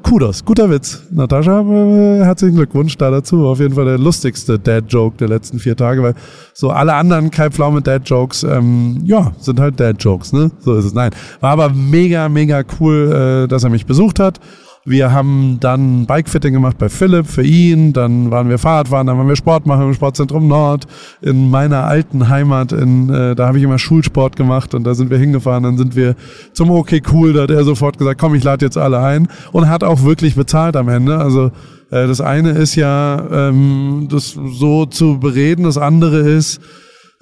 Kudos, 0.03 0.45
guter 0.45 0.69
Witz. 0.69 1.05
Natascha, 1.13 1.61
äh, 1.61 2.25
herzlichen 2.25 2.57
Glückwunsch 2.57 2.97
da 2.97 3.09
dazu. 3.13 3.47
Auf 3.47 3.61
jeden 3.61 3.77
Fall 3.77 3.85
der 3.85 3.99
lustigste 3.99 4.59
Dad-Joke 4.59 5.17
der 5.19 5.29
letzten 5.29 5.61
vier 5.61 5.77
Tage, 5.77 6.03
weil 6.03 6.15
so 6.55 6.71
alle 6.71 6.95
anderen 6.95 7.31
Kai 7.31 7.51
Pflaume 7.51 7.81
Dad-Jokes, 7.81 8.43
ähm, 8.43 9.01
ja, 9.05 9.31
sind 9.39 9.61
halt 9.61 9.79
Dad-Jokes, 9.79 10.33
ne? 10.33 10.51
So 10.59 10.75
ist 10.75 10.87
es. 10.87 10.93
Nein. 10.93 11.13
War 11.39 11.53
aber 11.53 11.69
mega, 11.69 12.29
mega 12.29 12.65
cool, 12.81 13.45
äh, 13.45 13.49
dass 13.49 13.63
er 13.63 13.71
mich 13.71 13.87
besucht 13.87 14.19
hat. 14.19 14.41
Wir 14.87 15.13
haben 15.13 15.59
dann 15.61 16.07
Bikefitting 16.07 16.55
gemacht 16.55 16.79
bei 16.79 16.89
Philipp 16.89 17.27
für 17.27 17.43
ihn, 17.43 17.93
dann 17.93 18.31
waren 18.31 18.49
wir 18.49 18.59
Fahrradfahren, 18.59 19.07
dann 19.07 19.19
waren 19.19 19.29
wir 19.29 19.37
Sport 19.37 19.67
machen 19.67 19.89
im 19.89 19.95
Sportzentrum 19.95 20.49
Nord 20.49 20.87
in 21.21 21.51
meiner 21.51 21.85
alten 21.85 22.31
Heimat, 22.31 22.73
in, 22.73 23.11
äh, 23.11 23.35
da 23.35 23.47
habe 23.47 23.59
ich 23.59 23.65
immer 23.65 23.79
Schulsport 23.79 24.37
gemacht 24.37 24.75
und 24.75 24.85
da 24.85 24.95
sind 24.95 25.11
wir 25.11 25.19
hingefahren, 25.19 25.65
dann 25.65 25.77
sind 25.77 25.97
wir 25.97 26.17
zum 26.55 26.71
OK 26.71 26.93
Cool, 27.13 27.35
da 27.35 27.43
hat 27.43 27.51
er 27.51 27.65
sofort 27.65 27.99
gesagt, 27.99 28.19
komm, 28.19 28.35
ich 28.35 28.43
lade 28.43 28.65
jetzt 28.65 28.79
alle 28.79 29.01
ein 29.01 29.29
und 29.53 29.69
hat 29.69 29.85
auch 29.85 30.03
wirklich 30.03 30.35
bezahlt 30.35 30.77
am 30.77 30.89
Ende, 30.89 31.19
also 31.19 31.49
äh, 31.91 32.07
das 32.07 32.23
eine 32.23 32.53
ist 32.53 32.75
ja, 32.75 33.23
ähm, 33.31 34.09
das 34.11 34.31
so 34.31 34.87
zu 34.87 35.19
bereden, 35.21 35.65
das 35.65 35.77
andere 35.77 36.21
ist, 36.21 36.59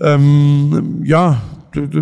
ähm, 0.00 1.02
ja, 1.04 1.42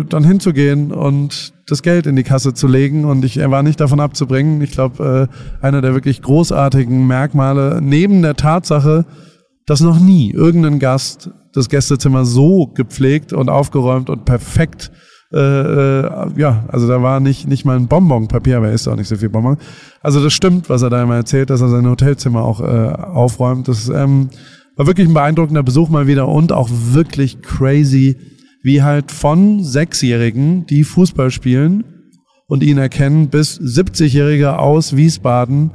dann 0.09 0.23
hinzugehen 0.23 0.91
und 0.91 1.56
das 1.67 1.81
Geld 1.81 2.07
in 2.07 2.15
die 2.15 2.23
Kasse 2.23 2.53
zu 2.53 2.67
legen 2.67 3.05
und 3.05 3.23
ich 3.25 3.37
er 3.37 3.51
war 3.51 3.61
nicht 3.61 3.79
davon 3.79 3.99
abzubringen. 3.99 4.61
Ich 4.61 4.71
glaube, 4.71 5.29
äh, 5.61 5.65
einer 5.65 5.81
der 5.81 5.93
wirklich 5.93 6.21
großartigen 6.21 7.05
Merkmale 7.05 7.79
neben 7.81 8.21
der 8.21 8.35
Tatsache, 8.35 9.05
dass 9.65 9.81
noch 9.81 9.99
nie 9.99 10.31
irgendein 10.31 10.79
Gast 10.79 11.29
das 11.53 11.69
Gästezimmer 11.69 12.25
so 12.25 12.67
gepflegt 12.67 13.33
und 13.33 13.49
aufgeräumt 13.49 14.09
und 14.09 14.25
perfekt 14.25 14.91
äh, 15.33 15.39
äh, 15.39 16.29
ja, 16.37 16.63
also 16.69 16.87
da 16.87 17.01
war 17.01 17.19
nicht, 17.19 17.47
nicht 17.47 17.65
mal 17.65 17.75
ein 17.75 17.87
Bonbonpapier, 17.87 18.57
aber 18.57 18.67
er 18.67 18.73
ist 18.73 18.87
auch 18.87 18.95
nicht 18.95 19.09
so 19.09 19.17
viel 19.17 19.29
Bonbon. 19.29 19.57
Also 20.01 20.23
das 20.23 20.31
stimmt, 20.33 20.69
was 20.69 20.81
er 20.83 20.89
da 20.89 21.03
immer 21.03 21.15
erzählt, 21.15 21.49
dass 21.49 21.59
er 21.59 21.67
sein 21.67 21.85
Hotelzimmer 21.85 22.43
auch 22.43 22.61
äh, 22.61 22.63
aufräumt. 22.63 23.67
Das 23.67 23.89
ähm, 23.89 24.29
war 24.77 24.87
wirklich 24.87 25.07
ein 25.07 25.13
beeindruckender 25.13 25.63
Besuch 25.63 25.89
mal 25.89 26.07
wieder 26.07 26.29
und 26.29 26.53
auch 26.53 26.69
wirklich 26.71 27.41
crazy 27.41 28.17
wie 28.63 28.81
halt 28.81 29.11
von 29.11 29.63
Sechsjährigen, 29.63 30.65
die 30.65 30.83
Fußball 30.83 31.31
spielen 31.31 31.83
und 32.47 32.63
ihn 32.63 32.77
erkennen, 32.77 33.29
bis 33.29 33.59
70-Jährige 33.59 34.57
aus 34.59 34.95
Wiesbaden, 34.95 35.71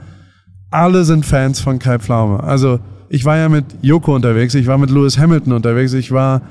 alle 0.71 1.05
sind 1.05 1.27
Fans 1.27 1.61
von 1.61 1.79
Kai 1.79 1.99
Pflaume. 1.99 2.43
Also 2.43 2.81
ich 3.09 3.25
war 3.25 3.37
ja 3.37 3.49
mit 3.49 3.67
Joko 3.83 4.15
unterwegs, 4.15 4.55
ich 4.55 4.67
war 4.67 4.79
mit 4.79 4.91
Lewis 4.91 5.19
Hamilton 5.19 5.53
unterwegs, 5.53 5.93
ich 5.93 6.11
war 6.12 6.43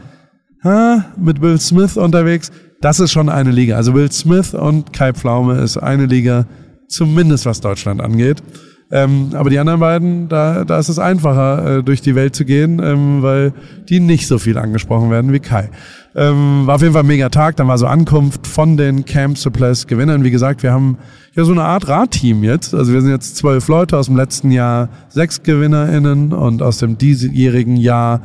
ha, 0.63 1.05
mit 1.17 1.41
Will 1.41 1.59
Smith 1.59 1.97
unterwegs. 1.97 2.51
Das 2.81 2.99
ist 2.99 3.11
schon 3.11 3.29
eine 3.29 3.51
Liga. 3.51 3.75
Also 3.75 3.93
Will 3.93 4.11
Smith 4.11 4.53
und 4.53 4.93
Kai 4.93 5.13
Pflaume 5.13 5.59
ist 5.59 5.77
eine 5.77 6.05
Liga, 6.05 6.45
zumindest 6.87 7.45
was 7.45 7.61
Deutschland 7.61 8.01
angeht. 8.01 8.41
Ähm, 8.91 9.29
aber 9.33 9.49
die 9.49 9.57
anderen 9.57 9.79
beiden, 9.79 10.27
da, 10.27 10.65
da 10.65 10.77
ist 10.77 10.89
es 10.89 10.99
einfacher, 10.99 11.77
äh, 11.77 11.83
durch 11.83 12.01
die 12.01 12.13
Welt 12.13 12.35
zu 12.35 12.43
gehen, 12.43 12.81
ähm, 12.83 13.21
weil 13.21 13.53
die 13.87 14.01
nicht 14.01 14.27
so 14.27 14.37
viel 14.37 14.57
angesprochen 14.57 15.09
werden 15.09 15.31
wie 15.31 15.39
Kai. 15.39 15.69
Ähm, 16.13 16.67
war 16.67 16.75
auf 16.75 16.81
jeden 16.81 16.93
Fall 16.93 17.03
ein 17.03 17.07
mega 17.07 17.29
Tag. 17.29 17.55
Dann 17.55 17.69
war 17.69 17.77
so 17.77 17.87
Ankunft 17.87 18.45
von 18.47 18.75
den 18.75 19.05
Camp 19.05 19.37
Supplies 19.37 19.87
Gewinnern. 19.87 20.25
Wie 20.25 20.31
gesagt, 20.31 20.61
wir 20.61 20.73
haben 20.73 20.97
ja 21.35 21.45
so 21.45 21.53
eine 21.53 21.63
Art 21.63 21.87
Radteam 21.87 22.43
jetzt. 22.43 22.73
Also 22.73 22.91
wir 22.91 23.01
sind 23.01 23.11
jetzt 23.11 23.37
zwölf 23.37 23.69
Leute 23.69 23.97
aus 23.97 24.07
dem 24.07 24.17
letzten 24.17 24.51
Jahr, 24.51 24.89
sechs 25.07 25.41
GewinnerInnen 25.41 26.33
und 26.33 26.61
aus 26.61 26.79
dem 26.79 26.97
diesjährigen 26.97 27.77
Jahr 27.77 28.21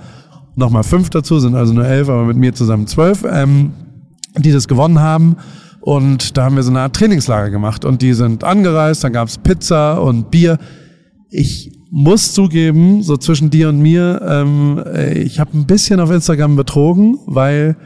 nochmal 0.56 0.82
fünf 0.82 1.10
dazu, 1.10 1.38
sind 1.38 1.54
also 1.54 1.74
nur 1.74 1.86
elf, 1.86 2.08
aber 2.08 2.24
mit 2.24 2.36
mir 2.36 2.54
zusammen 2.54 2.88
zwölf, 2.88 3.24
ähm, 3.30 3.72
die 4.36 4.50
das 4.50 4.66
gewonnen 4.66 4.98
haben. 4.98 5.36
Und 5.86 6.36
da 6.36 6.42
haben 6.42 6.56
wir 6.56 6.64
so 6.64 6.70
eine 6.70 6.80
Art 6.80 6.96
Trainingslager 6.96 7.48
gemacht 7.48 7.84
und 7.84 8.02
die 8.02 8.12
sind 8.12 8.42
angereist, 8.42 9.04
dann 9.04 9.12
gab's 9.12 9.38
Pizza 9.38 10.02
und 10.02 10.32
Bier. 10.32 10.58
Ich 11.30 11.78
muss 11.92 12.34
zugeben, 12.34 13.04
so 13.04 13.16
zwischen 13.16 13.50
dir 13.50 13.68
und 13.68 13.78
mir, 13.78 14.20
ähm, 14.28 14.82
ich 15.14 15.38
habe 15.38 15.56
ein 15.56 15.64
bisschen 15.64 16.00
auf 16.00 16.10
Instagram 16.10 16.56
betrogen, 16.56 17.20
weil 17.26 17.76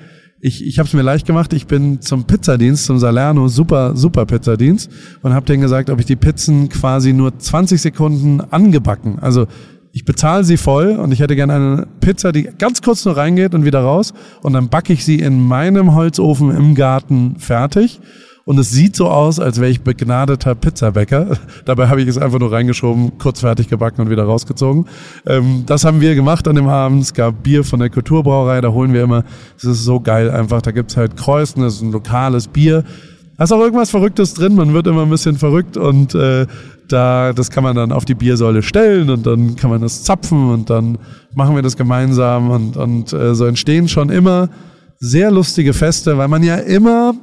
ich, 0.41 0.67
ich 0.67 0.79
habe 0.79 0.87
es 0.87 0.95
mir 0.95 1.03
leicht 1.03 1.27
gemacht. 1.27 1.53
Ich 1.53 1.67
bin 1.67 2.01
zum 2.01 2.25
Pizzadienst, 2.25 2.87
zum 2.87 2.99
Salerno, 2.99 3.49
super, 3.49 3.95
super 3.95 4.25
Pizzadienst 4.25 4.91
und 5.21 5.35
habe 5.35 5.45
denen 5.45 5.61
gesagt, 5.61 5.91
ob 5.91 6.01
ich 6.01 6.07
die 6.07 6.17
Pizzen 6.17 6.71
quasi 6.71 7.13
nur 7.13 7.39
20 7.39 7.83
Sekunden 7.83 8.41
angebacken. 8.41 9.19
Also 9.19 9.47
ich 9.93 10.05
bezahle 10.05 10.45
sie 10.45 10.57
voll 10.57 10.91
und 10.91 11.13
ich 11.13 11.21
hätte 11.21 11.35
gerne 11.35 11.55
eine 11.55 11.89
Pizza, 12.01 12.31
die 12.33 12.45
ganz 12.59 12.81
kurz 12.81 13.05
nur 13.05 13.17
reingeht 13.17 13.55
und 13.55 13.65
wieder 13.65 13.81
raus. 13.81 14.13
Und 14.43 14.53
dann 14.53 14.69
backe 14.69 14.93
ich 14.93 15.05
sie 15.05 15.19
in 15.19 15.41
meinem 15.41 15.95
Holzofen 15.95 16.51
im 16.51 16.75
Garten 16.75 17.37
fertig. 17.39 18.01
Und 18.45 18.59
es 18.59 18.71
sieht 18.71 18.97
so 18.97 19.09
aus, 19.09 19.39
als 19.39 19.61
wäre 19.61 19.71
ich 19.71 19.83
begnadeter 19.83 20.55
Pizzabäcker. 20.55 21.39
Dabei 21.65 21.89
habe 21.89 22.03
ich 22.03 22.09
es 22.09 22.19
einfach 22.19 22.39
nur 22.39 22.51
reingeschoben, 22.51 23.19
kurz 23.19 23.41
fertig 23.41 23.69
gebacken 23.69 24.01
und 24.01 24.11
wieder 24.11 24.25
rausgezogen. 24.25 24.87
Ähm, 25.27 25.65
das 25.67 25.85
haben 25.85 26.01
wir 26.01 26.15
gemacht 26.15 26.49
an 26.49 26.57
dem 26.57 26.69
Abend. 26.69 27.03
Es 27.03 27.13
gab 27.13 27.43
Bier 27.43 27.65
von 27.65 27.81
der 27.81 27.91
Kulturbrauerei, 27.91 28.61
da 28.61 28.71
holen 28.71 28.93
wir 28.93 29.03
immer. 29.03 29.25
Es 29.57 29.65
ist 29.65 29.85
so 29.85 30.01
geil 30.01 30.31
einfach. 30.31 30.63
Da 30.63 30.71
gibt's 30.71 30.97
halt 30.97 31.17
Kreuzen, 31.17 31.63
das 31.63 31.75
ist 31.75 31.83
ein 31.83 31.93
lokales 31.93 32.49
Bier. 32.49 32.85
Da 33.41 33.45
ist 33.45 33.53
auch 33.53 33.61
irgendwas 33.61 33.89
Verrücktes 33.89 34.35
drin, 34.35 34.55
man 34.55 34.75
wird 34.75 34.87
immer 34.87 35.01
ein 35.01 35.09
bisschen 35.09 35.39
verrückt 35.39 35.79
und 35.79 36.15
äh, 36.15 36.47
da, 36.89 37.33
das 37.33 37.49
kann 37.49 37.65
man 37.65 37.75
dann 37.75 37.91
auf 37.91 38.05
die 38.05 38.15
Biersäule 38.15 38.63
stellen 38.63 39.09
und 39.09 39.25
dann 39.25 39.57
kann 39.57 39.71
man 39.71 39.81
das 39.81 40.03
zapfen 40.03 40.51
und 40.51 40.69
dann 40.69 40.99
machen 41.35 41.55
wir 41.55 41.63
das 41.63 41.79
gemeinsam 41.79 42.51
und, 42.51 42.77
und 42.77 43.15
äh, 43.15 43.35
so 43.35 43.47
entstehen 43.47 43.89
schon 43.89 44.11
immer 44.11 44.51
sehr 44.99 45.31
lustige 45.31 45.73
Feste, 45.73 46.19
weil 46.19 46.29
man 46.29 46.43
ja 46.43 46.57
immer 46.57 47.15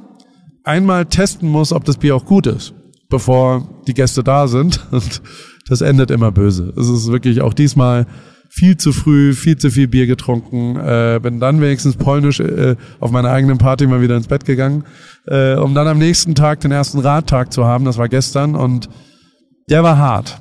einmal 0.64 1.06
testen 1.06 1.48
muss, 1.48 1.72
ob 1.72 1.84
das 1.84 1.98
Bier 1.98 2.16
auch 2.16 2.24
gut 2.24 2.48
ist, 2.48 2.74
bevor 3.08 3.68
die 3.86 3.94
Gäste 3.94 4.24
da 4.24 4.48
sind 4.48 4.80
und 4.90 5.22
das 5.68 5.82
endet 5.82 6.10
immer 6.10 6.32
böse. 6.32 6.72
Es 6.76 6.88
ist 6.88 7.12
wirklich 7.12 7.42
auch 7.42 7.54
diesmal 7.54 8.08
viel 8.48 8.76
zu 8.76 8.92
früh, 8.92 9.34
viel 9.34 9.56
zu 9.56 9.70
viel 9.70 9.88
Bier 9.88 10.06
getrunken, 10.06 10.76
äh, 10.76 11.20
bin 11.22 11.38
dann 11.38 11.60
wenigstens 11.60 11.96
polnisch 11.96 12.40
äh, 12.40 12.76
auf 12.98 13.10
meiner 13.10 13.30
eigenen 13.30 13.58
Party 13.58 13.86
mal 13.86 14.00
wieder 14.00 14.16
ins 14.16 14.26
Bett 14.26 14.44
gegangen, 14.44 14.84
äh, 15.26 15.54
um 15.54 15.74
dann 15.74 15.86
am 15.86 15.98
nächsten 15.98 16.34
Tag 16.34 16.60
den 16.60 16.72
ersten 16.72 16.98
Radtag 16.98 17.52
zu 17.52 17.64
haben, 17.64 17.84
das 17.84 17.98
war 17.98 18.08
gestern 18.08 18.54
und 18.54 18.88
der 19.68 19.82
war 19.82 19.98
hart. 19.98 20.40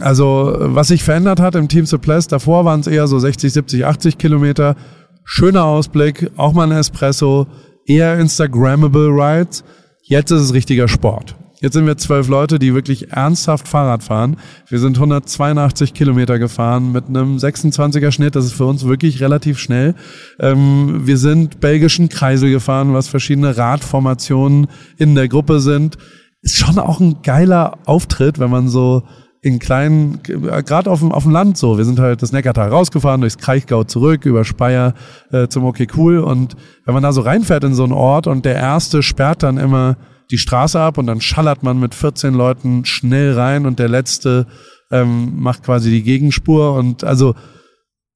Also, 0.00 0.56
was 0.58 0.88
sich 0.88 1.04
verändert 1.04 1.40
hat 1.40 1.54
im 1.54 1.68
Team 1.68 1.84
Suppress, 1.84 2.26
davor 2.26 2.64
waren 2.64 2.80
es 2.80 2.86
eher 2.86 3.06
so 3.06 3.18
60, 3.18 3.52
70, 3.52 3.84
80 3.84 4.18
Kilometer. 4.18 4.76
Schöner 5.24 5.64
Ausblick, 5.64 6.30
auch 6.36 6.54
mal 6.54 6.70
ein 6.70 6.78
Espresso, 6.78 7.46
eher 7.86 8.18
Instagrammable 8.18 9.08
Rides. 9.08 9.62
Jetzt 10.02 10.30
ist 10.30 10.40
es 10.40 10.54
richtiger 10.54 10.88
Sport. 10.88 11.36
Jetzt 11.60 11.74
sind 11.74 11.86
wir 11.86 11.96
zwölf 11.96 12.28
Leute, 12.28 12.58
die 12.58 12.74
wirklich 12.74 13.12
ernsthaft 13.12 13.68
Fahrrad 13.68 14.02
fahren. 14.02 14.36
Wir 14.68 14.78
sind 14.78 14.96
182 14.96 15.92
Kilometer 15.92 16.38
gefahren 16.38 16.92
mit 16.92 17.08
einem 17.08 17.36
26er 17.36 18.12
Schnitt. 18.12 18.34
Das 18.34 18.46
ist 18.46 18.54
für 18.54 18.64
uns 18.66 18.86
wirklich 18.86 19.20
relativ 19.20 19.58
schnell. 19.58 19.94
Ähm, 20.38 21.06
wir 21.06 21.18
sind 21.18 21.60
belgischen 21.60 22.08
Kreisel 22.08 22.50
gefahren, 22.50 22.94
was 22.94 23.08
verschiedene 23.08 23.56
Radformationen 23.56 24.68
in 24.96 25.14
der 25.14 25.28
Gruppe 25.28 25.60
sind 25.60 25.98
ist 26.42 26.56
schon 26.56 26.78
auch 26.78 27.00
ein 27.00 27.22
geiler 27.22 27.78
Auftritt, 27.84 28.38
wenn 28.38 28.50
man 28.50 28.68
so 28.68 29.02
in 29.42 29.58
kleinen, 29.58 30.22
gerade 30.22 30.90
auf 30.90 31.00
dem, 31.00 31.12
auf 31.12 31.22
dem 31.22 31.32
Land 31.32 31.56
so, 31.56 31.78
wir 31.78 31.86
sind 31.86 31.98
halt 31.98 32.20
das 32.20 32.32
Neckartal 32.32 32.68
rausgefahren, 32.68 33.22
durchs 33.22 33.38
Kraichgau 33.38 33.84
zurück, 33.84 34.26
über 34.26 34.44
Speyer 34.44 34.92
äh, 35.32 35.48
zum 35.48 35.64
Okay 35.64 35.86
Cool 35.96 36.18
und 36.18 36.56
wenn 36.84 36.92
man 36.92 37.02
da 37.02 37.12
so 37.12 37.22
reinfährt 37.22 37.64
in 37.64 37.74
so 37.74 37.84
einen 37.84 37.92
Ort 37.92 38.26
und 38.26 38.44
der 38.44 38.56
Erste 38.56 39.02
sperrt 39.02 39.42
dann 39.42 39.56
immer 39.56 39.96
die 40.30 40.38
Straße 40.38 40.80
ab 40.80 40.98
und 40.98 41.06
dann 41.06 41.20
schallert 41.20 41.62
man 41.62 41.78
mit 41.78 41.94
14 41.94 42.34
Leuten 42.34 42.84
schnell 42.84 43.34
rein 43.34 43.66
und 43.66 43.78
der 43.78 43.88
Letzte 43.88 44.46
ähm, 44.90 45.40
macht 45.40 45.62
quasi 45.62 45.90
die 45.90 46.02
Gegenspur 46.02 46.74
und 46.74 47.04
also 47.04 47.34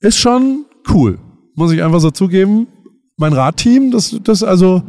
ist 0.00 0.18
schon 0.18 0.64
cool, 0.92 1.18
muss 1.54 1.72
ich 1.72 1.82
einfach 1.82 2.00
so 2.00 2.10
zugeben. 2.10 2.66
Mein 3.16 3.32
Radteam, 3.32 3.90
das, 3.90 4.18
das 4.22 4.42
also 4.42 4.82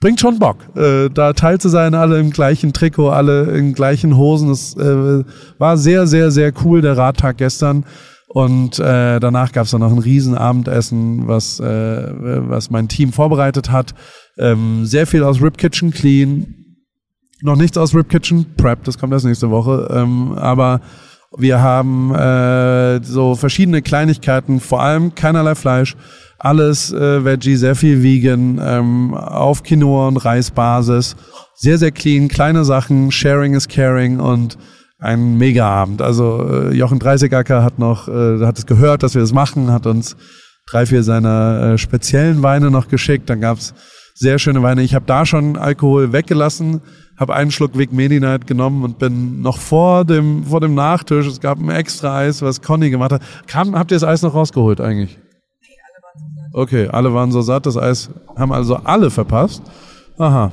bringt 0.00 0.20
schon 0.20 0.38
Bock, 0.38 0.58
äh, 0.76 1.08
da 1.10 1.32
teil 1.32 1.60
zu 1.60 1.68
sein, 1.68 1.94
alle 1.94 2.18
im 2.18 2.30
gleichen 2.30 2.72
Trikot, 2.72 3.10
alle 3.10 3.56
in 3.56 3.74
gleichen 3.74 4.16
Hosen. 4.16 4.48
Das 4.48 4.76
äh, 4.76 5.24
war 5.58 5.76
sehr, 5.76 6.06
sehr, 6.06 6.30
sehr 6.30 6.52
cool, 6.64 6.80
der 6.80 6.96
Radtag 6.96 7.38
gestern. 7.38 7.84
Und 8.28 8.78
äh, 8.78 9.20
danach 9.20 9.52
gab 9.52 9.64
es 9.64 9.70
dann 9.70 9.80
noch 9.80 9.92
ein 9.92 9.98
Riesenabendessen, 9.98 11.26
was, 11.26 11.60
äh, 11.60 11.64
was 12.48 12.70
mein 12.70 12.88
Team 12.88 13.12
vorbereitet 13.12 13.70
hat. 13.70 13.94
Ähm, 14.36 14.84
sehr 14.84 15.06
viel 15.06 15.24
aus 15.24 15.40
Rip 15.40 15.56
Kitchen 15.56 15.90
Clean. 15.90 16.57
Noch 17.42 17.56
nichts 17.56 17.78
aus 17.78 17.94
Rip 17.94 18.08
Kitchen 18.08 18.46
Prep, 18.56 18.84
das 18.84 18.98
kommt 18.98 19.12
erst 19.12 19.26
nächste 19.26 19.50
Woche. 19.50 19.88
Ähm, 19.92 20.32
aber 20.32 20.80
wir 21.36 21.60
haben 21.60 22.14
äh, 22.14 23.02
so 23.04 23.34
verschiedene 23.34 23.82
Kleinigkeiten, 23.82 24.60
vor 24.60 24.82
allem 24.82 25.14
keinerlei 25.14 25.54
Fleisch 25.54 25.96
alles 26.38 26.92
äh, 26.92 27.24
Veggie, 27.24 27.56
sehr 27.56 27.74
viel 27.74 28.02
Vegan, 28.02 28.60
ähm, 28.62 29.14
auf 29.14 29.62
Quinoa 29.62 30.08
und 30.08 30.16
Reisbasis. 30.18 31.16
Sehr, 31.56 31.78
sehr 31.78 31.90
clean, 31.90 32.28
kleine 32.28 32.64
Sachen, 32.64 33.10
Sharing 33.10 33.54
is 33.54 33.66
Caring 33.66 34.20
und 34.20 34.56
ein 35.00 35.36
Mega-Abend. 35.36 36.00
Also 36.00 36.48
äh, 36.48 36.74
Jochen 36.74 37.00
Dreißigacker 37.00 37.64
hat 37.64 37.78
noch, 37.80 38.08
äh, 38.08 38.44
hat 38.44 38.58
es 38.58 38.66
gehört, 38.66 39.02
dass 39.02 39.14
wir 39.14 39.20
das 39.20 39.32
machen, 39.32 39.72
hat 39.72 39.86
uns 39.86 40.16
drei, 40.70 40.86
vier 40.86 41.02
seiner 41.02 41.72
äh, 41.72 41.78
speziellen 41.78 42.42
Weine 42.42 42.70
noch 42.70 42.88
geschickt. 42.88 43.28
Dann 43.28 43.40
gab's 43.40 43.74
sehr 44.14 44.38
schöne 44.38 44.62
Weine. 44.62 44.82
Ich 44.82 44.94
habe 44.94 45.06
da 45.06 45.26
schon 45.26 45.56
Alkohol 45.56 46.12
weggelassen, 46.12 46.80
habe 47.18 47.34
einen 47.34 47.50
Schluck 47.50 47.76
Vic 47.76 47.92
Medi 47.92 48.20
Night 48.20 48.46
genommen 48.46 48.84
und 48.84 48.98
bin 48.98 49.42
noch 49.42 49.58
vor 49.58 50.04
dem 50.04 50.44
vor 50.44 50.60
dem 50.60 50.74
Nachtisch. 50.74 51.26
Es 51.26 51.40
gab 51.40 51.58
ein 51.58 51.68
extra 51.70 52.18
Eis, 52.18 52.42
was 52.42 52.62
Conny 52.62 52.90
gemacht 52.90 53.12
hat. 53.12 53.22
Kam, 53.46 53.76
habt 53.76 53.90
ihr 53.90 53.96
das 53.96 54.04
Eis 54.04 54.22
noch 54.22 54.34
rausgeholt 54.34 54.80
eigentlich? 54.80 55.18
Okay, 56.52 56.88
alle 56.88 57.12
waren 57.12 57.30
so 57.30 57.42
satt, 57.42 57.66
das 57.66 57.76
Eis 57.76 58.10
haben 58.36 58.52
also 58.52 58.76
alle 58.76 59.10
verpasst. 59.10 59.62
Aha, 60.16 60.50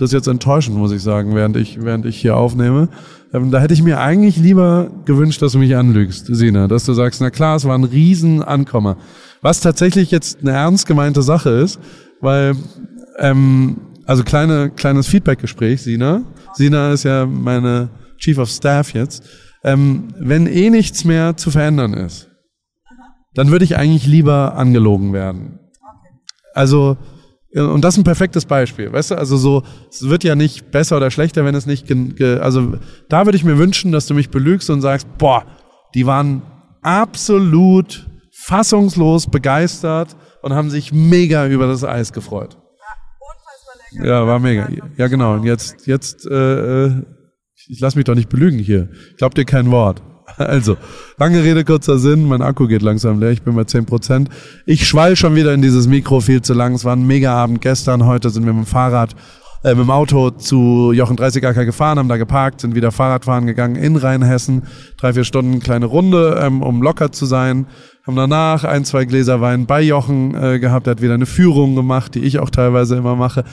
das 0.00 0.10
ist 0.10 0.12
jetzt 0.14 0.28
enttäuschend, 0.28 0.76
muss 0.76 0.92
ich 0.92 1.02
sagen, 1.02 1.34
während 1.34 1.56
ich, 1.56 1.82
während 1.82 2.06
ich 2.06 2.20
hier 2.20 2.36
aufnehme. 2.36 2.88
Ähm, 3.32 3.50
da 3.50 3.60
hätte 3.60 3.74
ich 3.74 3.82
mir 3.82 4.00
eigentlich 4.00 4.36
lieber 4.36 4.90
gewünscht, 5.04 5.42
dass 5.42 5.52
du 5.52 5.58
mich 5.58 5.76
anlügst, 5.76 6.26
Sina, 6.26 6.68
dass 6.68 6.84
du 6.84 6.92
sagst, 6.94 7.20
na 7.20 7.30
klar, 7.30 7.56
es 7.56 7.64
war 7.64 7.76
ein 7.76 7.84
Riesenankommer. 7.84 8.96
Was 9.42 9.60
tatsächlich 9.60 10.10
jetzt 10.10 10.40
eine 10.40 10.52
ernst 10.52 10.86
gemeinte 10.86 11.22
Sache 11.22 11.50
ist, 11.50 11.80
weil, 12.20 12.54
ähm, 13.18 13.76
also 14.10 14.24
kleine, 14.24 14.70
kleines 14.70 15.06
Feedbackgespräch, 15.06 15.82
Sina. 15.82 16.24
Sina 16.54 16.90
ist 16.90 17.04
ja 17.04 17.26
meine 17.26 17.90
Chief 18.18 18.38
of 18.38 18.50
Staff 18.50 18.92
jetzt. 18.92 19.22
Ähm, 19.62 20.08
wenn 20.18 20.48
eh 20.48 20.68
nichts 20.68 21.04
mehr 21.04 21.36
zu 21.36 21.52
verändern 21.52 21.94
ist, 21.94 22.28
dann 23.34 23.52
würde 23.52 23.64
ich 23.64 23.76
eigentlich 23.76 24.08
lieber 24.08 24.56
angelogen 24.56 25.12
werden. 25.12 25.60
Also, 26.54 26.96
und 27.54 27.84
das 27.84 27.94
ist 27.94 27.98
ein 27.98 28.04
perfektes 28.04 28.46
Beispiel, 28.46 28.92
weißt 28.92 29.12
du? 29.12 29.14
Also 29.14 29.36
so, 29.36 29.62
es 29.88 30.02
wird 30.08 30.24
ja 30.24 30.34
nicht 30.34 30.72
besser 30.72 30.96
oder 30.96 31.12
schlechter, 31.12 31.44
wenn 31.44 31.54
es 31.54 31.66
nicht, 31.66 31.88
also 32.20 32.78
da 33.08 33.26
würde 33.26 33.36
ich 33.36 33.44
mir 33.44 33.58
wünschen, 33.58 33.92
dass 33.92 34.08
du 34.08 34.14
mich 34.14 34.30
belügst 34.30 34.70
und 34.70 34.80
sagst, 34.80 35.06
boah, 35.18 35.44
die 35.94 36.06
waren 36.06 36.42
absolut 36.82 38.10
fassungslos 38.32 39.28
begeistert 39.28 40.16
und 40.42 40.52
haben 40.52 40.68
sich 40.68 40.92
mega 40.92 41.46
über 41.46 41.68
das 41.68 41.84
Eis 41.84 42.12
gefreut. 42.12 42.59
Ja, 43.92 44.26
war 44.26 44.38
mega. 44.38 44.68
Ja, 44.96 45.08
genau. 45.08 45.34
Und 45.34 45.44
jetzt, 45.44 45.86
jetzt, 45.86 46.26
äh, 46.26 46.86
äh 46.86 47.02
ich 47.68 47.80
lass 47.80 47.94
mich 47.94 48.04
doch 48.04 48.14
nicht 48.14 48.28
belügen 48.28 48.58
hier. 48.58 48.88
Ich 49.10 49.18
glaub 49.18 49.34
dir 49.34 49.44
kein 49.44 49.70
Wort. 49.70 50.02
Also, 50.38 50.76
lange 51.18 51.42
Rede, 51.42 51.64
kurzer 51.64 51.98
Sinn. 51.98 52.28
Mein 52.28 52.40
Akku 52.40 52.68
geht 52.68 52.82
langsam 52.82 53.18
leer. 53.18 53.30
Ich 53.30 53.42
bin 53.42 53.56
bei 53.56 53.64
10 53.64 53.86
Prozent. 53.86 54.28
Ich 54.64 54.86
schwall 54.86 55.16
schon 55.16 55.34
wieder 55.34 55.52
in 55.52 55.60
dieses 55.60 55.88
Mikro 55.88 56.20
viel 56.20 56.40
zu 56.40 56.54
lang. 56.54 56.74
Es 56.74 56.84
war 56.84 56.94
ein 56.94 57.06
mega 57.06 57.34
Abend 57.34 57.60
gestern. 57.60 58.06
Heute 58.06 58.30
sind 58.30 58.46
wir 58.46 58.52
mit 58.52 58.64
dem 58.64 58.66
Fahrrad, 58.66 59.16
äh, 59.64 59.70
mit 59.70 59.80
dem 59.84 59.90
Auto 59.90 60.30
zu 60.30 60.92
Jochen 60.92 61.16
30 61.16 61.44
AK 61.44 61.66
gefahren, 61.66 61.98
haben 61.98 62.08
da 62.08 62.16
geparkt, 62.16 62.60
sind 62.60 62.76
wieder 62.76 62.92
Fahrradfahren 62.92 63.46
gegangen 63.46 63.74
in 63.74 63.96
Rheinhessen. 63.96 64.62
Drei, 64.98 65.12
vier 65.12 65.24
Stunden 65.24 65.58
kleine 65.60 65.86
Runde, 65.86 66.40
ähm, 66.40 66.62
um 66.62 66.80
locker 66.80 67.12
zu 67.12 67.26
sein. 67.26 67.66
Haben 68.06 68.16
danach 68.16 68.64
ein, 68.64 68.84
zwei 68.84 69.04
Gläser 69.04 69.40
Wein 69.40 69.66
bei 69.66 69.82
Jochen 69.82 70.34
äh, 70.34 70.58
gehabt. 70.60 70.86
Er 70.86 70.92
hat 70.92 71.02
wieder 71.02 71.14
eine 71.14 71.26
Führung 71.26 71.74
gemacht, 71.74 72.14
die 72.14 72.20
ich 72.20 72.38
auch 72.38 72.50
teilweise 72.50 72.96
immer 72.96 73.16
mache 73.16 73.44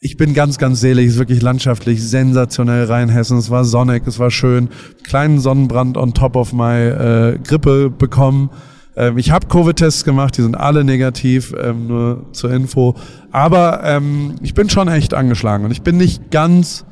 ich 0.00 0.16
bin 0.16 0.34
ganz, 0.34 0.58
ganz 0.58 0.80
selig. 0.80 1.06
Es 1.06 1.12
ist 1.14 1.18
wirklich 1.18 1.42
landschaftlich 1.42 2.02
sensationell 2.02 2.84
Rheinhessen. 2.84 3.36
Es 3.38 3.50
war 3.50 3.64
sonnig, 3.64 4.06
es 4.06 4.18
war 4.18 4.30
schön. 4.30 4.68
Kleinen 5.02 5.40
Sonnenbrand 5.40 5.96
on 5.96 6.14
top 6.14 6.36
of 6.36 6.52
my 6.52 6.76
äh, 6.76 7.38
Grippe 7.42 7.90
bekommen. 7.90 8.50
Ähm, 8.96 9.18
ich 9.18 9.32
habe 9.32 9.48
Covid-Tests 9.48 10.04
gemacht, 10.04 10.36
die 10.38 10.42
sind 10.42 10.54
alle 10.54 10.84
negativ, 10.84 11.52
ähm, 11.60 11.88
nur 11.88 12.26
zur 12.32 12.52
Info. 12.52 12.94
Aber 13.32 13.82
ähm, 13.84 14.36
ich 14.42 14.54
bin 14.54 14.70
schon 14.70 14.88
echt 14.88 15.14
angeschlagen 15.14 15.64
und 15.64 15.72
ich 15.72 15.82
bin 15.82 15.96
nicht 15.96 16.30
ganz 16.30 16.84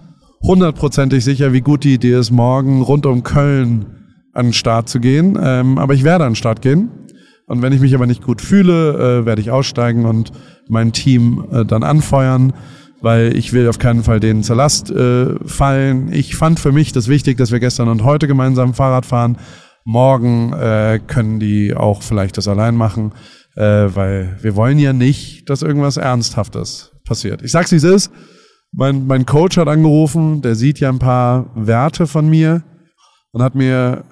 hundertprozentig 0.43 1.25
sicher, 1.25 1.53
wie 1.53 1.61
gut 1.61 1.85
die 1.85 1.95
Idee 1.95 2.19
ist, 2.19 2.31
morgen 2.31 2.83
rund 2.83 3.07
um 3.07 3.23
Köln 3.23 3.87
an 4.33 4.47
den 4.47 4.53
Start 4.53 4.89
zu 4.89 4.99
gehen. 4.99 5.39
Ähm, 5.41 5.79
aber 5.79 5.95
ich 5.95 6.03
werde 6.03 6.25
an 6.25 6.33
den 6.33 6.37
Start 6.37 6.61
gehen. 6.61 6.91
Und 7.47 7.63
wenn 7.63 7.73
ich 7.73 7.81
mich 7.81 7.95
aber 7.95 8.07
nicht 8.07 8.25
gut 8.25 8.41
fühle, 8.43 9.21
äh, 9.21 9.27
werde 9.27 9.41
ich 9.41 9.53
aussteigen 9.53 10.05
und 10.05 10.33
mein 10.69 10.91
Team 10.93 11.45
äh, 11.53 11.65
dann 11.65 11.85
anfeuern 11.85 12.53
weil 13.07 13.37
ich 13.37 13.53
will 13.53 13.69
auf 13.69 13.79
keinen 13.79 14.03
Fall 14.03 14.19
denen 14.19 14.43
zur 14.43 14.57
Last 14.57 14.91
äh, 14.91 15.39
fallen. 15.47 16.13
Ich 16.13 16.35
fand 16.35 16.59
für 16.59 16.73
mich 16.73 16.91
das 16.91 17.07
wichtig, 17.07 17.37
dass 17.37 17.53
wir 17.53 17.61
gestern 17.61 17.89
und 17.89 18.03
heute 18.03 18.27
gemeinsam 18.27 18.75
Fahrrad 18.75 19.07
fahren. 19.07 19.39
Morgen 19.85 20.53
äh, 20.53 20.99
können 21.07 21.39
die 21.39 21.73
auch 21.73 22.03
vielleicht 22.03 22.37
das 22.37 22.49
allein 22.49 22.75
machen, 22.75 23.13
äh, 23.55 23.63
weil 23.63 24.37
wir 24.43 24.57
wollen 24.57 24.81
ja 24.81 24.93
nicht, 24.93 25.49
dass 25.49 25.63
irgendwas 25.63 25.99
Ernsthaftes 25.99 26.97
passiert. 27.05 27.43
Ich 27.43 27.53
sag's 27.53 27.71
wie 27.71 27.77
es 27.77 27.85
ist. 27.85 28.11
Mein, 28.73 29.07
mein 29.07 29.25
Coach 29.25 29.57
hat 29.57 29.69
angerufen, 29.69 30.43
der 30.43 30.57
sieht 30.57 30.81
ja 30.81 30.89
ein 30.89 30.99
paar 30.99 31.53
Werte 31.55 32.09
von 32.09 32.29
mir 32.29 32.65
und 33.31 33.41
hat 33.41 33.55
mir 33.55 34.03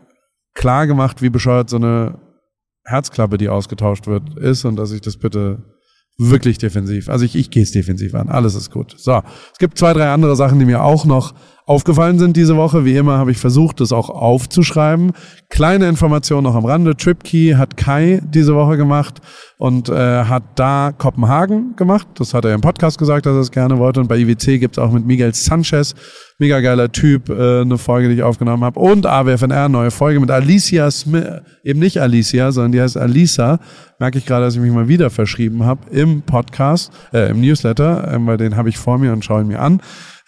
klar 0.54 0.86
gemacht, 0.86 1.20
wie 1.20 1.30
bescheuert 1.30 1.68
so 1.68 1.78
eine 1.78 2.20
Herzklappe, 2.84 3.38
die 3.38 3.48
ausgetauscht 3.48 4.06
wird, 4.06 4.38
ist 4.38 4.64
und 4.64 4.76
dass 4.76 4.92
ich 4.92 5.00
das 5.00 5.16
bitte 5.16 5.73
wirklich 6.18 6.58
defensiv. 6.58 7.08
Also 7.08 7.24
ich, 7.24 7.34
ich 7.36 7.50
gehe 7.50 7.62
es 7.62 7.72
defensiv 7.72 8.14
an. 8.14 8.28
Alles 8.28 8.54
ist 8.54 8.70
gut. 8.70 8.94
So, 8.96 9.22
es 9.52 9.58
gibt 9.58 9.78
zwei, 9.78 9.92
drei 9.92 10.10
andere 10.10 10.36
Sachen, 10.36 10.58
die 10.58 10.64
mir 10.64 10.82
auch 10.82 11.04
noch 11.04 11.34
aufgefallen 11.66 12.18
sind 12.18 12.36
diese 12.36 12.56
Woche. 12.56 12.84
Wie 12.84 12.96
immer 12.96 13.18
habe 13.18 13.30
ich 13.30 13.38
versucht, 13.38 13.80
das 13.80 13.92
auch 13.92 14.10
aufzuschreiben. 14.10 15.12
Kleine 15.48 15.88
Information 15.88 16.44
noch 16.44 16.54
am 16.54 16.64
Rande. 16.64 16.96
TripKey 16.96 17.54
hat 17.56 17.76
Kai 17.76 18.20
diese 18.24 18.54
Woche 18.54 18.76
gemacht 18.76 19.20
und 19.56 19.88
äh, 19.88 20.24
hat 20.24 20.42
da 20.56 20.92
Kopenhagen 20.96 21.74
gemacht. 21.76 22.06
Das 22.16 22.34
hat 22.34 22.44
er 22.44 22.54
im 22.54 22.60
Podcast 22.60 22.98
gesagt, 22.98 23.24
dass 23.24 23.34
er 23.34 23.40
es 23.40 23.50
gerne 23.50 23.78
wollte. 23.78 24.00
Und 24.00 24.08
bei 24.08 24.18
IWC 24.18 24.58
gibt 24.58 24.76
es 24.76 24.82
auch 24.82 24.92
mit 24.92 25.06
Miguel 25.06 25.32
Sanchez, 25.34 25.94
mega 26.38 26.60
geiler 26.60 26.92
Typ, 26.92 27.30
äh, 27.30 27.62
eine 27.62 27.78
Folge, 27.78 28.08
die 28.08 28.16
ich 28.16 28.22
aufgenommen 28.22 28.64
habe. 28.64 28.78
Und 28.78 29.06
AWFNR, 29.06 29.68
neue 29.68 29.90
Folge 29.90 30.20
mit 30.20 30.30
Alicia 30.30 30.90
Smith, 30.90 31.24
eben 31.62 31.80
nicht 31.80 32.00
Alicia, 32.00 32.52
sondern 32.52 32.72
die 32.72 32.80
heißt 32.82 32.98
Alisa. 32.98 33.58
Merke 33.98 34.18
ich 34.18 34.26
gerade, 34.26 34.44
dass 34.44 34.54
ich 34.54 34.60
mich 34.60 34.72
mal 34.72 34.88
wieder 34.88 35.08
verschrieben 35.08 35.64
habe 35.64 35.88
im 35.90 36.22
Podcast, 36.22 36.92
äh, 37.12 37.30
im 37.30 37.40
Newsletter, 37.40 38.12
äh, 38.12 38.26
weil 38.26 38.36
den 38.36 38.56
habe 38.56 38.68
ich 38.68 38.76
vor 38.76 38.98
mir 38.98 39.12
und 39.12 39.24
schaue 39.24 39.42
ihn 39.42 39.48
mir 39.48 39.60
an. 39.60 39.80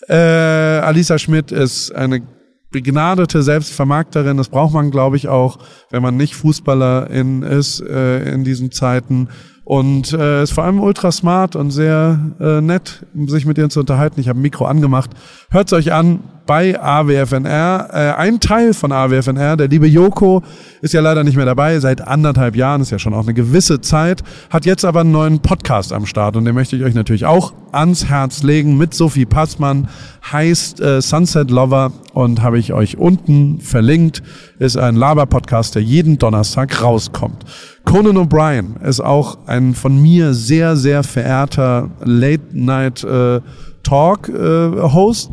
Äh, 0.08 0.14
Alisa 0.14 1.18
Schmidt 1.18 1.52
ist 1.52 1.92
eine 1.92 2.22
begnadete 2.70 3.42
Selbstvermarkterin. 3.42 4.36
Das 4.36 4.48
braucht 4.48 4.74
man, 4.74 4.90
glaube 4.90 5.16
ich, 5.16 5.28
auch, 5.28 5.58
wenn 5.90 6.02
man 6.02 6.16
nicht 6.16 6.34
Fußballerin 6.34 7.42
ist 7.42 7.80
äh, 7.80 8.30
in 8.32 8.44
diesen 8.44 8.72
Zeiten. 8.72 9.28
Und 9.66 10.12
äh, 10.12 10.44
ist 10.44 10.52
vor 10.52 10.62
allem 10.62 10.78
ultra 10.78 11.10
smart 11.10 11.56
und 11.56 11.72
sehr 11.72 12.20
äh, 12.38 12.60
nett, 12.60 13.04
sich 13.26 13.46
mit 13.46 13.58
ihr 13.58 13.68
zu 13.68 13.80
unterhalten. 13.80 14.20
Ich 14.20 14.28
habe 14.28 14.38
ein 14.38 14.42
Mikro 14.42 14.64
angemacht. 14.64 15.10
Hört's 15.50 15.72
euch 15.72 15.92
an 15.92 16.20
bei 16.46 16.80
AWFNR. 16.80 17.88
Äh, 17.92 17.96
ein 18.16 18.38
Teil 18.38 18.74
von 18.74 18.92
AWFNR, 18.92 19.56
der 19.56 19.66
liebe 19.66 19.88
Joko, 19.88 20.44
ist 20.82 20.94
ja 20.94 21.00
leider 21.00 21.24
nicht 21.24 21.36
mehr 21.36 21.46
dabei. 21.46 21.80
Seit 21.80 22.00
anderthalb 22.00 22.54
Jahren, 22.54 22.80
ist 22.80 22.90
ja 22.90 23.00
schon 23.00 23.12
auch 23.12 23.24
eine 23.24 23.34
gewisse 23.34 23.80
Zeit. 23.80 24.22
Hat 24.50 24.64
jetzt 24.66 24.84
aber 24.84 25.00
einen 25.00 25.10
neuen 25.10 25.40
Podcast 25.40 25.92
am 25.92 26.06
Start 26.06 26.36
und 26.36 26.44
den 26.44 26.54
möchte 26.54 26.76
ich 26.76 26.84
euch 26.84 26.94
natürlich 26.94 27.26
auch 27.26 27.52
ans 27.72 28.06
Herz 28.06 28.44
legen 28.44 28.78
mit 28.78 28.94
Sophie 28.94 29.26
Passmann. 29.26 29.88
Heißt 30.30 30.80
äh, 30.80 31.02
Sunset 31.02 31.50
Lover 31.50 31.92
und 32.12 32.40
habe 32.40 32.60
ich 32.60 32.72
euch 32.72 32.98
unten 32.98 33.60
verlinkt. 33.60 34.22
Ist 34.60 34.76
ein 34.76 34.94
Laber-Podcast, 34.94 35.74
der 35.74 35.82
jeden 35.82 36.18
Donnerstag 36.18 36.80
rauskommt. 36.82 37.44
Conan 37.86 38.18
O'Brien 38.18 38.82
ist 38.82 39.00
auch 39.00 39.38
ein 39.46 39.72
von 39.72 40.02
mir 40.02 40.34
sehr, 40.34 40.76
sehr 40.76 41.02
verehrter 41.02 41.88
Late-Night 42.04 43.04
äh, 43.04 43.36
äh, 43.36 43.40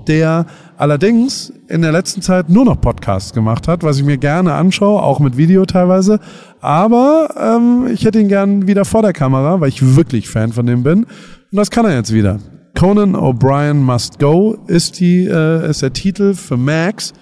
der 0.07 0.45
allerdings 0.77 1.51
in 1.67 1.81
der 1.81 1.91
letzten 1.91 2.22
Zeit 2.22 2.50
nur 2.50 2.65
noch 2.65 2.79
Podcasts 2.79 3.33
gemacht 3.33 3.67
hat, 3.67 3.83
was 3.83 3.98
ich 3.98 4.05
mir 4.05 4.17
gerne 4.17 4.53
anschaue, 4.53 5.01
auch 5.01 5.19
mit 5.19 5.36
Video 5.36 5.65
teilweise. 5.65 6.19
Aber 6.62 7.29
ähm, 7.38 7.88
ich 7.91 8.05
hätte 8.05 8.19
ihn 8.19 8.27
gern 8.27 8.67
wieder 8.67 8.86
vor 8.86 9.01
der 9.01 9.13
Kamera, 9.13 9.60
weil 9.60 9.69
ich 9.69 9.95
wirklich 9.95 10.29
Fan 10.29 10.53
von 10.53 10.67
dem 10.67 10.83
bin. 10.83 11.05
Und 11.05 11.07
das 11.51 11.72
kann 11.72 11.86
er 11.86 11.95
jetzt 11.95 12.13
wieder. 12.13 12.38
Conan 12.77 13.15
O'Brien 13.15 13.75
Must 13.75 14.19
Go 14.19 14.55
ist, 14.67 15.00
die, 15.00 15.25
äh, 15.25 15.67
ist 15.67 15.81
der 15.81 15.93
Titel 15.93 16.36
für 16.36 16.57
Max. 16.57 17.13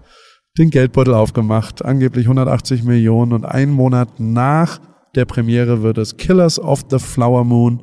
den 0.59 0.69
Geldbeutel 0.69 1.15
aufgemacht, 1.15 1.83
angeblich 1.83 2.25
180 2.25 2.83
Millionen 2.83 3.33
und 3.33 3.45
einen 3.45 3.71
Monat 3.71 4.19
nach 4.19 4.79
der 5.15 5.25
Premiere 5.25 5.81
wird 5.81 5.97
es 5.97 6.17
Killers 6.17 6.59
of 6.59 6.83
the 6.91 6.99
Flower 6.99 7.43
Moon 7.43 7.81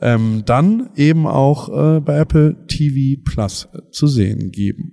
ähm, 0.00 0.42
dann 0.46 0.90
eben 0.94 1.26
auch 1.26 1.68
äh, 1.68 2.00
bei 2.00 2.18
Apple 2.18 2.66
TV 2.68 3.20
Plus 3.24 3.66
äh, 3.72 3.90
zu 3.90 4.06
sehen 4.06 4.52
geben. 4.52 4.92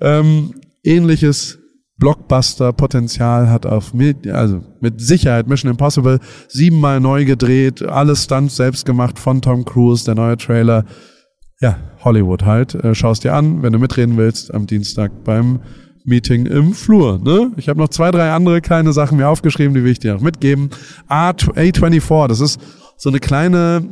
Ähm, 0.00 0.54
ähnliches 0.82 1.58
Blockbuster-Potenzial 1.98 3.50
hat 3.50 3.66
auf 3.66 3.92
mit, 3.94 4.26
also 4.26 4.62
mit 4.80 5.00
Sicherheit 5.00 5.48
Mission 5.48 5.70
Impossible 5.70 6.20
siebenmal 6.48 7.00
neu 7.00 7.24
gedreht, 7.24 7.82
alles 7.82 8.24
Stunts 8.24 8.56
selbst 8.56 8.86
gemacht 8.86 9.18
von 9.18 9.42
Tom 9.42 9.64
Cruise, 9.64 10.04
der 10.04 10.14
neue 10.14 10.36
Trailer. 10.36 10.84
Ja, 11.60 11.78
Hollywood 12.04 12.44
halt. 12.44 12.74
Äh, 12.74 12.94
Schaust 12.94 13.24
dir 13.24 13.34
an, 13.34 13.62
wenn 13.62 13.72
du 13.72 13.78
mitreden 13.78 14.16
willst, 14.16 14.54
am 14.54 14.66
Dienstag 14.66 15.24
beim 15.24 15.60
Meeting 16.06 16.46
im 16.46 16.72
Flur. 16.72 17.20
Ne? 17.22 17.52
Ich 17.56 17.68
habe 17.68 17.80
noch 17.80 17.88
zwei, 17.88 18.10
drei 18.10 18.30
andere 18.30 18.60
kleine 18.60 18.92
Sachen 18.92 19.18
mir 19.18 19.28
aufgeschrieben, 19.28 19.74
die 19.74 19.84
will 19.84 19.92
ich 19.92 19.98
dir 19.98 20.14
noch 20.14 20.20
mitgeben. 20.20 20.70
A24, 21.08 22.28
das 22.28 22.40
ist 22.40 22.60
so 22.96 23.10
eine 23.10 23.18
kleine 23.20 23.84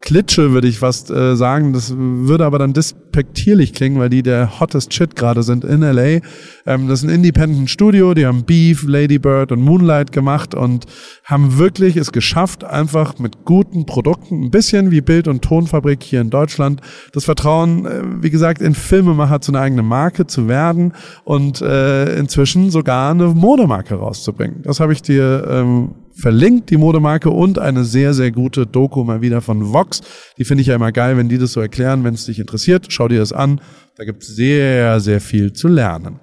Klitsche, 0.00 0.52
würde 0.52 0.68
ich 0.68 0.78
fast 0.78 1.10
äh, 1.10 1.34
sagen. 1.34 1.72
Das 1.72 1.92
würde 1.96 2.46
aber 2.46 2.58
dann 2.58 2.72
despektierlich 2.72 3.72
klingen, 3.72 3.98
weil 3.98 4.08
die 4.08 4.22
der 4.22 4.60
hottest 4.60 4.94
Shit 4.94 5.16
gerade 5.16 5.42
sind 5.42 5.64
in 5.64 5.80
LA. 5.80 6.20
Ähm, 6.66 6.88
das 6.88 7.02
ist 7.02 7.04
ein 7.04 7.14
Independent 7.14 7.68
Studio, 7.68 8.14
die 8.14 8.24
haben 8.24 8.44
Beef, 8.44 8.84
Lady 8.86 9.18
Bird 9.18 9.50
und 9.50 9.60
Moonlight 9.60 10.12
gemacht 10.12 10.54
und 10.54 10.86
haben 11.24 11.58
wirklich 11.58 11.96
es 11.96 12.12
geschafft, 12.12 12.62
einfach 12.62 13.18
mit 13.18 13.44
guten 13.44 13.86
Produkten, 13.86 14.44
ein 14.44 14.50
bisschen 14.50 14.92
wie 14.92 15.00
Bild- 15.00 15.26
und 15.26 15.42
Tonfabrik 15.42 16.02
hier 16.02 16.20
in 16.20 16.30
Deutschland, 16.30 16.80
das 17.12 17.24
Vertrauen, 17.24 17.84
äh, 17.84 18.02
wie 18.22 18.30
gesagt, 18.30 18.62
in 18.62 18.74
Filmemacher 18.74 19.40
zu 19.40 19.50
einer 19.50 19.62
eigenen 19.62 19.86
Marke 19.86 20.28
zu 20.28 20.46
werden 20.46 20.92
und 21.24 21.60
äh, 21.60 22.16
inzwischen 22.16 22.70
sogar 22.70 23.10
eine 23.10 23.28
Modemarke 23.28 23.96
rauszubringen. 23.96 24.62
Das 24.62 24.78
habe 24.78 24.92
ich 24.92 25.02
dir 25.02 25.46
ähm, 25.50 25.90
verlinkt, 26.20 26.70
die 26.70 26.76
Modemarke 26.76 27.30
und 27.30 27.58
eine 27.58 27.84
sehr, 27.84 28.12
sehr 28.12 28.32
gute 28.32 28.66
Doku 28.66 29.04
mal 29.04 29.20
wieder 29.20 29.40
von 29.40 29.72
Vox. 29.72 30.02
Die 30.36 30.44
finde 30.44 30.62
ich 30.62 30.68
ja 30.68 30.74
immer 30.74 30.92
geil, 30.92 31.16
wenn 31.16 31.28
die 31.28 31.38
das 31.38 31.52
so 31.52 31.60
erklären. 31.60 32.04
Wenn 32.04 32.14
es 32.14 32.26
dich 32.26 32.38
interessiert, 32.38 32.86
schau 32.90 33.08
dir 33.08 33.20
das 33.20 33.32
an. 33.32 33.60
Da 33.96 34.04
gibt 34.04 34.22
es 34.22 34.28
sehr, 34.34 35.00
sehr 35.00 35.20
viel 35.20 35.52
zu 35.52 35.68
lernen. 35.68 36.20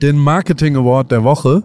Den 0.00 0.16
Marketing 0.16 0.76
Award 0.76 1.12
der 1.12 1.24
Woche 1.24 1.62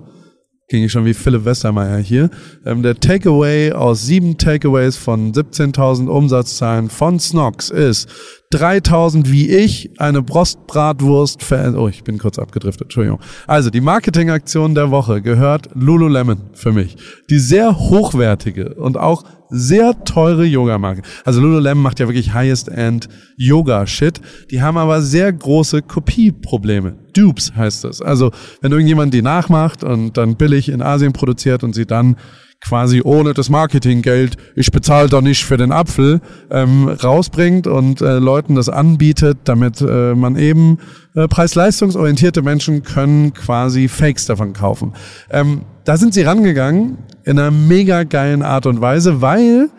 ging 0.68 0.84
ich 0.84 0.92
schon 0.92 1.06
wie 1.06 1.14
Philipp 1.14 1.46
Westermeier 1.46 1.98
hier. 2.00 2.30
Ähm, 2.66 2.84
der 2.84 3.00
Takeaway 3.00 3.72
aus 3.72 4.06
sieben 4.06 4.38
Takeaways 4.38 4.98
von 4.98 5.32
17.000 5.32 6.08
Umsatzzahlen 6.08 6.90
von 6.90 7.20
Snox 7.20 7.70
ist 7.70 8.10
3000 8.52 9.32
wie 9.32 9.50
ich, 9.50 9.92
eine 9.98 10.22
Brostbratwurst, 10.22 11.40
oh, 11.76 11.88
ich 11.88 12.04
bin 12.04 12.18
kurz 12.18 12.40
abgedriftet, 12.40 12.84
Entschuldigung. 12.84 13.20
Also, 13.46 13.70
die 13.70 13.82
Marketingaktion 13.82 14.74
der 14.74 14.90
Woche 14.90 15.22
gehört 15.22 15.70
Lululemon 15.74 16.50
für 16.54 16.72
mich. 16.72 16.96
Die 17.30 17.40
sehr 17.40 17.78
hochwertige 17.78 18.76
und 18.76 18.98
auch 18.98 19.24
sehr 19.50 20.04
teure 20.04 20.46
Yoga-Marke. 20.46 21.02
Also 21.24 21.40
Lululemon 21.42 21.84
macht 21.84 22.00
ja 22.00 22.08
wirklich 22.08 22.34
Highest-End 22.34 23.08
Yoga-Shit. 23.38 24.22
Die 24.52 24.62
haben 24.62 24.78
aber 24.78 25.02
sehr 25.02 25.32
große 25.32 25.82
Kopieprobleme. 25.82 27.07
Dupes 27.18 27.54
heißt 27.56 27.84
das. 27.84 28.02
Also, 28.02 28.32
wenn 28.62 28.72
irgendjemand 28.72 29.14
die 29.14 29.22
nachmacht 29.22 29.84
und 29.84 30.18
dann 30.18 30.36
billig 30.36 30.70
in 30.70 30.82
Asien 30.82 31.14
produziert 31.14 31.64
und 31.64 31.74
sie 31.74 31.86
dann 31.86 32.18
quasi 32.60 33.02
ohne 33.04 33.34
das 33.34 33.50
Marketinggeld, 33.50 34.38
ich 34.56 34.72
bezahle 34.72 35.10
doch 35.10 35.22
nicht 35.22 35.46
für 35.46 35.58
den 35.58 35.72
Apfel, 35.72 36.22
ähm, 36.50 36.88
rausbringt 36.88 37.68
und 37.68 38.02
äh, 38.02 38.18
Leuten 38.18 38.56
das 38.56 38.70
anbietet, 38.70 39.40
damit 39.44 39.82
äh, 39.82 40.16
man 40.16 40.36
eben 40.36 40.80
äh, 41.16 41.28
preis-leistungsorientierte 41.28 42.42
Menschen 42.42 42.84
können 42.84 43.34
quasi 43.34 43.88
Fakes 43.88 44.26
davon 44.26 44.54
kaufen. 44.54 44.94
Ähm, 45.30 45.62
da 45.84 45.98
sind 45.98 46.14
sie 46.14 46.24
rangegangen 46.24 46.98
in 47.24 47.40
einer 47.40 47.52
mega 47.52 48.04
geilen 48.04 48.42
Art 48.42 48.66
und 48.66 48.82
Weise, 48.82 49.22
weil 49.22 49.70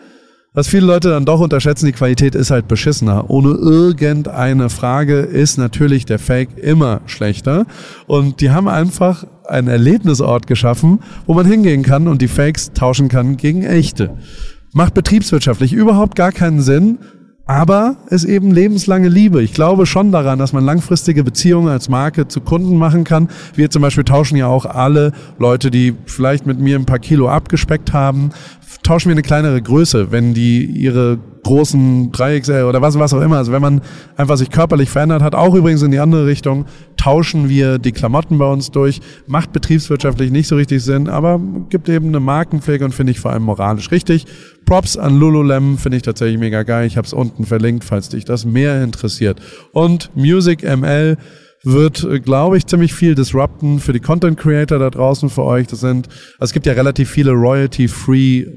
was 0.54 0.68
viele 0.68 0.86
Leute 0.86 1.10
dann 1.10 1.24
doch 1.24 1.40
unterschätzen, 1.40 1.86
die 1.86 1.92
Qualität 1.92 2.34
ist 2.34 2.50
halt 2.50 2.68
beschissener. 2.68 3.28
Ohne 3.28 3.50
irgendeine 3.50 4.70
Frage 4.70 5.18
ist 5.20 5.58
natürlich 5.58 6.06
der 6.06 6.18
Fake 6.18 6.56
immer 6.56 7.02
schlechter. 7.06 7.66
Und 8.06 8.40
die 8.40 8.50
haben 8.50 8.66
einfach 8.66 9.24
einen 9.46 9.68
Erlebnisort 9.68 10.46
geschaffen, 10.46 11.00
wo 11.26 11.34
man 11.34 11.46
hingehen 11.46 11.82
kann 11.82 12.08
und 12.08 12.22
die 12.22 12.28
Fakes 12.28 12.72
tauschen 12.72 13.08
kann 13.08 13.36
gegen 13.36 13.62
echte. 13.62 14.16
Macht 14.72 14.94
betriebswirtschaftlich 14.94 15.72
überhaupt 15.72 16.16
gar 16.16 16.32
keinen 16.32 16.60
Sinn, 16.60 16.98
aber 17.48 17.96
ist 18.10 18.24
eben 18.24 18.50
lebenslange 18.50 19.08
Liebe. 19.08 19.42
Ich 19.42 19.54
glaube 19.54 19.86
schon 19.86 20.12
daran, 20.12 20.38
dass 20.38 20.52
man 20.52 20.64
langfristige 20.64 21.24
Beziehungen 21.24 21.68
als 21.68 21.88
Marke 21.88 22.28
zu 22.28 22.42
Kunden 22.42 22.76
machen 22.76 23.04
kann. 23.04 23.28
Wir 23.54 23.70
zum 23.70 23.80
Beispiel 23.80 24.04
tauschen 24.04 24.36
ja 24.36 24.46
auch 24.46 24.66
alle 24.66 25.12
Leute, 25.38 25.70
die 25.70 25.94
vielleicht 26.04 26.46
mit 26.46 26.60
mir 26.60 26.78
ein 26.78 26.84
paar 26.84 26.98
Kilo 26.98 27.30
abgespeckt 27.30 27.94
haben, 27.94 28.30
tauschen 28.82 29.08
wir 29.08 29.14
eine 29.14 29.22
kleinere 29.22 29.62
Größe, 29.62 30.12
wenn 30.12 30.34
die 30.34 30.62
ihre 30.66 31.18
großen 31.48 32.12
3XL 32.12 32.68
oder 32.68 32.82
was, 32.82 32.98
was 32.98 33.14
auch 33.14 33.22
immer, 33.22 33.38
also 33.38 33.52
wenn 33.52 33.62
man 33.62 33.80
einfach 34.18 34.36
sich 34.36 34.50
körperlich 34.50 34.90
verändert 34.90 35.22
hat, 35.22 35.34
auch 35.34 35.54
übrigens 35.54 35.80
in 35.80 35.90
die 35.90 35.98
andere 35.98 36.26
Richtung, 36.26 36.66
tauschen 36.98 37.48
wir 37.48 37.78
die 37.78 37.92
Klamotten 37.92 38.36
bei 38.36 38.44
uns 38.44 38.70
durch, 38.70 39.00
macht 39.26 39.52
betriebswirtschaftlich 39.52 40.30
nicht 40.30 40.46
so 40.46 40.56
richtig 40.56 40.84
Sinn, 40.84 41.08
aber 41.08 41.40
gibt 41.70 41.88
eben 41.88 42.08
eine 42.08 42.20
Markenpflege 42.20 42.84
und 42.84 42.94
finde 42.94 43.12
ich 43.12 43.20
vor 43.20 43.30
allem 43.30 43.44
moralisch 43.44 43.90
richtig. 43.90 44.26
Props 44.66 44.98
an 44.98 45.18
Lululemon 45.18 45.78
finde 45.78 45.96
ich 45.96 46.02
tatsächlich 46.02 46.38
mega 46.38 46.64
geil. 46.64 46.86
Ich 46.86 46.98
habe 46.98 47.06
es 47.06 47.14
unten 47.14 47.46
verlinkt, 47.46 47.84
falls 47.84 48.10
dich 48.10 48.26
das 48.26 48.44
mehr 48.44 48.84
interessiert. 48.84 49.40
Und 49.72 50.10
Music 50.14 50.62
ML 50.62 51.16
wird, 51.64 52.04
äh, 52.04 52.20
glaube 52.20 52.58
ich, 52.58 52.66
ziemlich 52.66 52.92
viel 52.92 53.14
disrupten 53.14 53.78
für 53.80 53.94
die 53.94 54.00
Content 54.00 54.38
Creator 54.38 54.78
da 54.78 54.90
draußen 54.90 55.30
für 55.30 55.44
euch. 55.44 55.66
Das 55.66 55.80
sind, 55.80 56.08
also 56.38 56.50
es 56.50 56.52
gibt 56.52 56.66
ja 56.66 56.74
relativ 56.74 57.10
viele 57.10 57.30
royalty-free 57.32 58.48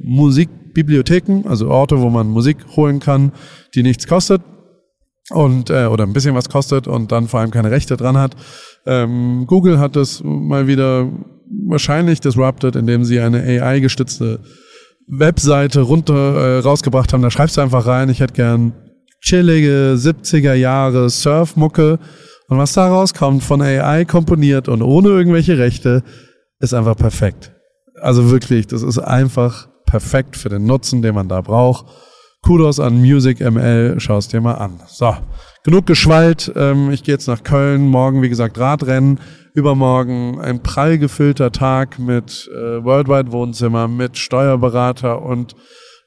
Musikbibliotheken, 0.71 1.47
also 1.47 1.69
Orte, 1.69 1.99
wo 2.01 2.09
man 2.09 2.27
Musik 2.27 2.57
holen 2.75 2.99
kann, 2.99 3.31
die 3.75 3.83
nichts 3.83 4.07
kostet 4.07 4.41
und 5.29 5.69
äh, 5.69 5.85
oder 5.85 6.05
ein 6.05 6.13
bisschen 6.13 6.35
was 6.35 6.49
kostet 6.49 6.87
und 6.87 7.11
dann 7.11 7.27
vor 7.27 7.39
allem 7.39 7.51
keine 7.51 7.71
Rechte 7.71 7.97
dran 7.97 8.17
hat. 8.17 8.35
Ähm, 8.85 9.45
Google 9.47 9.79
hat 9.79 9.95
das 9.95 10.21
mal 10.23 10.67
wieder 10.67 11.09
wahrscheinlich 11.67 12.21
disrupted, 12.21 12.75
indem 12.75 13.03
sie 13.03 13.19
eine 13.19 13.41
AI-gestützte 13.41 14.39
Webseite 15.07 15.81
runter 15.81 16.35
äh, 16.35 16.59
rausgebracht 16.59 17.11
haben. 17.11 17.21
Da 17.21 17.31
schreibst 17.31 17.57
du 17.57 17.61
einfach 17.61 17.85
rein, 17.85 18.09
ich 18.09 18.21
hätte 18.21 18.33
gern 18.33 18.73
chillige 19.21 19.95
70er 19.97 20.53
Jahre 20.53 21.09
Surfmucke 21.09 21.99
und 22.47 22.57
was 22.57 22.73
da 22.73 22.87
rauskommt, 22.87 23.43
von 23.43 23.61
AI 23.61 24.05
komponiert 24.05 24.67
und 24.67 24.81
ohne 24.81 25.09
irgendwelche 25.09 25.57
Rechte, 25.57 26.03
ist 26.59 26.73
einfach 26.73 26.95
perfekt. 26.95 27.53
Also 27.95 28.31
wirklich, 28.31 28.67
das 28.67 28.81
ist 28.83 28.97
einfach 28.97 29.70
perfekt 29.91 30.37
für 30.37 30.47
den 30.47 30.65
Nutzen, 30.65 31.01
den 31.01 31.13
man 31.13 31.27
da 31.27 31.41
braucht. 31.41 31.85
Kudos 32.41 32.79
an 32.79 33.01
Music 33.01 33.41
ML, 33.41 33.99
schau 33.99 34.17
es 34.17 34.29
dir 34.29 34.39
mal 34.39 34.53
an. 34.53 34.79
So, 34.87 35.13
genug 35.65 35.85
geschwallt. 35.85 36.51
Ähm, 36.55 36.91
ich 36.91 37.03
gehe 37.03 37.13
jetzt 37.13 37.27
nach 37.27 37.43
Köln. 37.43 37.87
Morgen, 37.87 38.21
wie 38.21 38.29
gesagt, 38.29 38.57
Radrennen. 38.57 39.19
Übermorgen 39.53 40.39
ein 40.39 40.63
prall 40.63 40.97
gefüllter 40.97 41.51
Tag 41.51 41.99
mit 41.99 42.49
äh, 42.55 42.83
Worldwide 42.83 43.33
Wohnzimmer, 43.33 43.89
mit 43.89 44.17
Steuerberater 44.17 45.21
und 45.21 45.55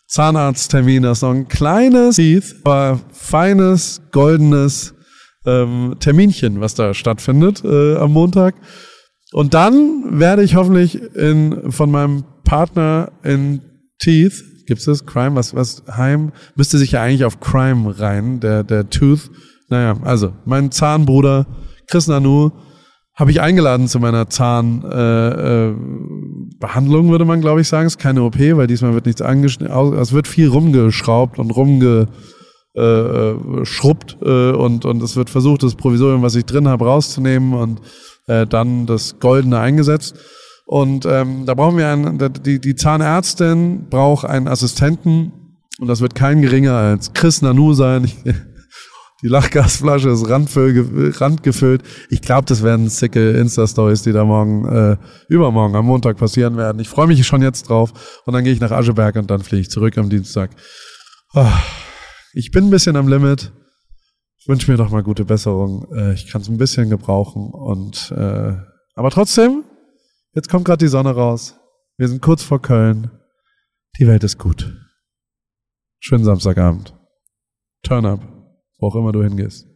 Zahnarzttermin. 0.09 1.03
Das 1.03 1.19
ist 1.19 1.23
noch 1.23 1.35
ein 1.35 1.49
kleines, 1.49 2.19
aber 2.65 3.01
feines, 3.13 4.01
goldenes 4.13 4.95
ähm, 5.45 5.97
Terminchen, 6.01 6.63
was 6.63 6.75
da 6.75 6.95
stattfindet 6.95 7.63
äh, 7.65 7.97
am 7.97 8.13
Montag. 8.13 8.55
Und 9.33 9.53
dann 9.53 10.19
werde 10.19 10.43
ich 10.43 10.57
hoffentlich 10.57 11.03
in, 11.15 11.71
von 11.71 11.91
meinem 11.91 12.25
Partner 12.45 13.13
in 13.23 13.74
Teeth, 14.05 14.67
gibt's 14.67 14.85
das? 14.85 15.07
Crime, 15.07 15.35
was, 15.35 15.55
was, 15.55 15.83
Heim, 15.91 16.33
müsste 16.57 16.79
sich 16.79 16.93
ja 16.93 17.03
eigentlich 17.03 17.25
auf 17.25 17.41
Crime 17.41 17.99
rein, 17.99 18.41
der, 18.41 18.65
der 18.65 18.91
Tooth. 18.91 19.31
Naja, 19.69 19.97
also, 20.03 20.35
mein 20.45 20.71
Zahnbruder 20.71 21.47
Chris 21.87 22.07
Nanu 22.07 22.51
habe 23.15 23.31
ich 23.31 23.41
eingeladen 23.41 23.89
zu 23.89 24.01
meiner 24.01 24.29
Zahnbehandlung, 24.29 27.05
äh, 27.05 27.09
äh, 27.09 27.11
würde 27.11 27.25
man 27.25 27.41
glaube 27.41 27.61
ich 27.61 27.69
sagen. 27.69 27.87
Es 27.87 27.95
ist 27.95 27.99
keine 27.99 28.23
OP, 28.23 28.39
weil 28.39 28.67
diesmal 28.67 28.95
wird 28.95 29.07
nichts 29.07 29.23
angeschnitten. 29.23 29.95
Es 29.95 30.13
wird 30.13 30.27
viel 30.27 30.49
rumgeschraubt 30.49 31.39
und 31.39 31.51
rumge 31.51 32.09
äh, 32.77 32.81
äh, 32.81 33.31
äh, 33.31 34.53
und, 34.53 34.85
und 34.85 35.03
es 35.03 35.17
wird 35.17 35.31
versucht, 35.31 35.63
das 35.63 35.77
Provisorium, 35.77 36.23
was 36.23 36.35
ich 36.35 36.45
drin 36.45 36.67
habe, 36.67 36.87
rauszunehmen 36.87 37.55
und 37.55 37.81
äh, 38.27 38.47
dann 38.47 38.87
das 38.87 39.21
Goldene 39.21 39.61
eingesetzt. 39.61 40.17
Und 40.65 41.05
ähm, 41.07 41.45
da 41.47 41.55
brauchen 41.55 41.77
wir 41.77 41.89
einen, 41.89 42.19
die, 42.43 42.59
die 42.59 42.75
Zahnärztin 42.75 43.87
braucht 43.91 44.25
einen 44.25 44.49
Assistenten 44.49 45.33
und 45.79 45.89
das 45.89 46.01
wird 46.01 46.15
kein 46.15 46.41
geringer 46.41 46.75
als 46.75 47.13
Chris 47.13 47.43
Nanu 47.43 47.75
sein. 47.75 48.11
Die 49.23 49.29
Lachgasflasche 49.29 50.11
ist 50.11 50.29
randgefüllt. 50.29 51.83
Ich 52.11 52.21
glaube, 52.21 52.45
das 52.45 52.63
werden 52.63 52.91
sicke 52.91 53.31
Insta-Stories, 53.31 54.03
die 54.03 54.13
da 54.13 54.23
morgen, 54.23 54.67
äh, 54.67 54.97
übermorgen 55.31 55.75
am 55.77 55.87
Montag 55.87 56.19
passieren 56.19 56.59
werden. 56.59 56.79
Ich 56.79 56.91
freue 56.91 57.07
mich 57.07 57.27
schon 57.27 57.41
jetzt 57.41 57.71
drauf. 57.71 58.21
Und 58.27 58.35
dann 58.35 58.45
gehe 58.45 58.53
ich 58.53 58.61
nach 58.61 58.71
Ascheberg 58.73 59.17
und 59.17 59.31
dann 59.31 59.41
fliege 59.41 59.63
ich 59.63 59.71
zurück 59.71 59.97
am 59.97 60.11
Dienstag. 60.11 60.51
Oh 61.33 61.47
ich 62.35 62.51
bin 62.51 62.65
ein 62.65 62.71
bisschen 62.71 62.97
am 62.97 63.09
Limit. 63.09 63.53
Ich 64.39 64.49
wünsche 64.49 64.71
mir 64.71 64.77
doch 64.77 64.91
mal 64.91 65.03
gute 65.03 65.25
Besserung. 65.25 65.87
Äh, 65.95 66.13
ich 66.15 66.27
kann 66.27 66.43
es 66.43 66.49
ein 66.49 66.59
bisschen 66.59 66.91
gebrauchen. 66.91 67.51
Und 67.51 68.13
äh, 68.15 68.57
aber 68.95 69.11
trotzdem, 69.11 69.65
jetzt 70.35 70.49
kommt 70.49 70.65
gerade 70.65 70.85
die 70.85 70.89
Sonne 70.89 71.15
raus. 71.15 71.59
Wir 71.97 72.09
sind 72.09 72.23
kurz 72.23 72.43
vor 72.43 72.61
Köln. 72.61 73.11
Die 73.99 74.07
Welt 74.07 74.25
ist 74.25 74.39
gut. 74.39 74.77
Schönen 76.01 76.25
Samstagabend. 76.25 76.95
Turn 77.83 78.05
up, 78.05 78.21
wo 78.79 78.89
auch 78.89 78.97
immer 78.97 79.13
du 79.13 79.23
hingehst. 79.23 79.74